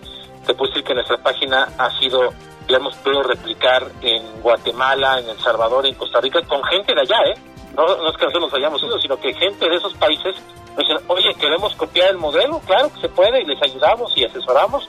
te 0.46 0.54
puedo 0.54 0.70
decir 0.70 0.84
que 0.84 0.94
nuestra 0.94 1.16
página 1.16 1.68
ha 1.78 1.90
sido, 1.98 2.32
la 2.68 2.76
hemos 2.76 2.94
podido 2.96 3.22
replicar 3.22 3.90
en 4.02 4.42
Guatemala, 4.42 5.18
en 5.18 5.30
El 5.30 5.38
Salvador, 5.38 5.86
en 5.86 5.94
Costa 5.94 6.20
Rica, 6.20 6.40
con 6.42 6.62
gente 6.64 6.94
de 6.94 7.00
allá, 7.00 7.16
¿eh? 7.30 7.34
No, 7.74 7.84
no 7.84 8.10
es 8.10 8.16
que 8.16 8.24
nosotros 8.24 8.50
nos 8.50 8.54
hayamos 8.54 8.82
ido, 8.82 8.98
sino 8.98 9.18
que 9.18 9.34
gente 9.34 9.68
de 9.68 9.76
esos 9.76 9.94
países 9.94 10.36
nos 10.76 10.86
dicen, 10.86 10.98
oye, 11.08 11.34
queremos 11.34 11.74
copiar 11.74 12.10
el 12.10 12.18
modelo, 12.18 12.60
claro 12.60 12.90
que 12.92 13.00
se 13.00 13.08
puede, 13.08 13.42
y 13.42 13.44
les 13.44 13.62
ayudamos 13.62 14.16
y 14.16 14.24
asesoramos, 14.24 14.86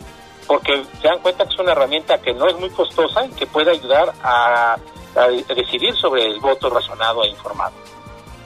porque 0.47 0.83
se 1.01 1.07
dan 1.07 1.19
cuenta 1.19 1.45
que 1.45 1.53
es 1.53 1.59
una 1.59 1.73
herramienta 1.73 2.17
que 2.19 2.33
no 2.33 2.47
es 2.47 2.57
muy 2.57 2.69
costosa 2.69 3.25
y 3.25 3.29
que 3.31 3.45
puede 3.45 3.71
ayudar 3.71 4.13
a, 4.23 4.77
a 5.15 5.27
decidir 5.27 5.95
sobre 5.95 6.25
el 6.25 6.39
voto 6.39 6.69
razonado 6.69 7.23
e 7.23 7.29
informado 7.29 7.73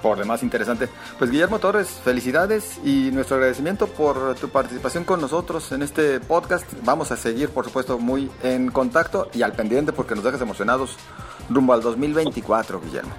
por 0.01 0.17
demás 0.17 0.43
interesante. 0.43 0.89
Pues 1.17 1.31
Guillermo 1.31 1.59
Torres, 1.59 2.01
felicidades 2.03 2.79
y 2.83 3.11
nuestro 3.11 3.37
agradecimiento 3.37 3.87
por 3.87 4.35
tu 4.35 4.49
participación 4.49 5.03
con 5.03 5.21
nosotros 5.21 5.71
en 5.71 5.83
este 5.83 6.19
podcast. 6.19 6.65
Vamos 6.83 7.11
a 7.11 7.17
seguir, 7.17 7.49
por 7.49 7.65
supuesto, 7.65 7.97
muy 7.97 8.29
en 8.43 8.71
contacto 8.71 9.29
y 9.33 9.43
al 9.43 9.53
pendiente 9.53 9.93
porque 9.93 10.15
nos 10.15 10.23
dejas 10.23 10.41
emocionados 10.41 10.97
rumbo 11.49 11.73
al 11.73 11.81
2024, 11.81 12.81
Guillermo. 12.81 13.11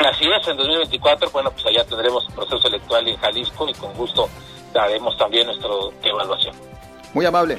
Así 0.00 0.24
es, 0.24 0.48
en 0.48 0.56
2024, 0.56 1.30
bueno, 1.30 1.50
pues 1.50 1.66
allá 1.66 1.84
tendremos 1.84 2.26
proceso 2.34 2.68
electoral 2.68 3.08
en 3.08 3.16
Jalisco 3.16 3.68
y 3.68 3.74
con 3.74 3.92
gusto 3.94 4.28
daremos 4.72 5.16
también 5.16 5.46
nuestra 5.46 5.70
evaluación. 6.02 6.54
Muy 7.14 7.24
amable. 7.24 7.58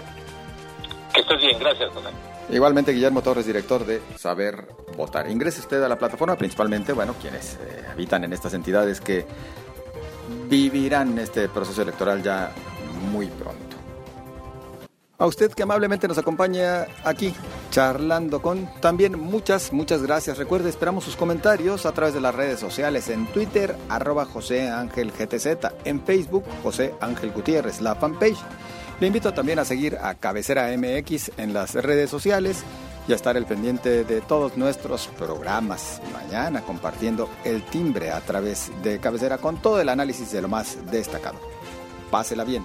Que 1.17 1.21
estés 1.21 1.41
bien, 1.41 1.57
gracias, 1.57 1.91
José. 1.93 2.09
Igualmente, 2.49 2.91
Guillermo 2.91 3.23
Torres, 3.23 3.47
director 3.47 3.83
de 3.83 3.99
Saber 4.17 4.67
Votar. 4.95 5.27
Ingrese 5.31 5.61
usted 5.61 5.81
a 5.81 5.89
la 5.89 5.97
plataforma, 5.97 6.35
principalmente, 6.35 6.93
bueno, 6.93 7.15
quienes 7.19 7.55
eh, 7.55 7.85
habitan 7.91 8.23
en 8.23 8.33
estas 8.33 8.53
entidades 8.53 9.01
que 9.01 9.25
vivirán 10.47 11.17
este 11.17 11.49
proceso 11.49 11.81
electoral 11.81 12.21
ya 12.21 12.51
muy 13.09 13.25
pronto. 13.29 13.77
A 15.17 15.25
usted 15.25 15.51
que 15.53 15.63
amablemente 15.63 16.07
nos 16.07 16.19
acompaña 16.19 16.85
aquí, 17.03 17.33
charlando 17.71 18.39
con 18.39 18.69
también 18.79 19.19
muchas, 19.19 19.73
muchas 19.73 20.03
gracias. 20.03 20.37
Recuerde, 20.37 20.69
esperamos 20.69 21.03
sus 21.03 21.15
comentarios 21.15 21.87
a 21.87 21.93
través 21.93 22.13
de 22.13 22.21
las 22.21 22.35
redes 22.35 22.59
sociales, 22.59 23.09
en 23.09 23.25
Twitter, 23.25 23.75
arroba 23.89 24.25
José 24.25 24.69
Ángel 24.69 25.11
GTZ, 25.11 25.47
en 25.83 25.99
Facebook, 26.05 26.43
José 26.61 26.93
Ángel 27.01 27.31
Gutiérrez, 27.31 27.81
la 27.81 27.95
fanpage 27.95 28.37
le 28.99 29.07
invito 29.07 29.33
también 29.33 29.59
a 29.59 29.65
seguir 29.65 29.97
a 30.01 30.15
Cabecera 30.15 30.75
MX 30.75 31.31
en 31.37 31.53
las 31.53 31.75
redes 31.75 32.09
sociales 32.09 32.63
y 33.07 33.13
a 33.13 33.15
estar 33.15 33.37
al 33.37 33.45
pendiente 33.45 34.03
de 34.03 34.21
todos 34.21 34.57
nuestros 34.57 35.07
programas. 35.17 36.01
Mañana 36.11 36.61
compartiendo 36.61 37.29
el 37.45 37.63
timbre 37.63 38.11
a 38.11 38.21
través 38.21 38.71
de 38.83 38.99
Cabecera 38.99 39.37
con 39.37 39.61
todo 39.61 39.79
el 39.79 39.89
análisis 39.89 40.31
de 40.31 40.41
lo 40.41 40.47
más 40.47 40.77
destacado. 40.91 41.39
Pásela 42.11 42.43
bien. 42.43 42.63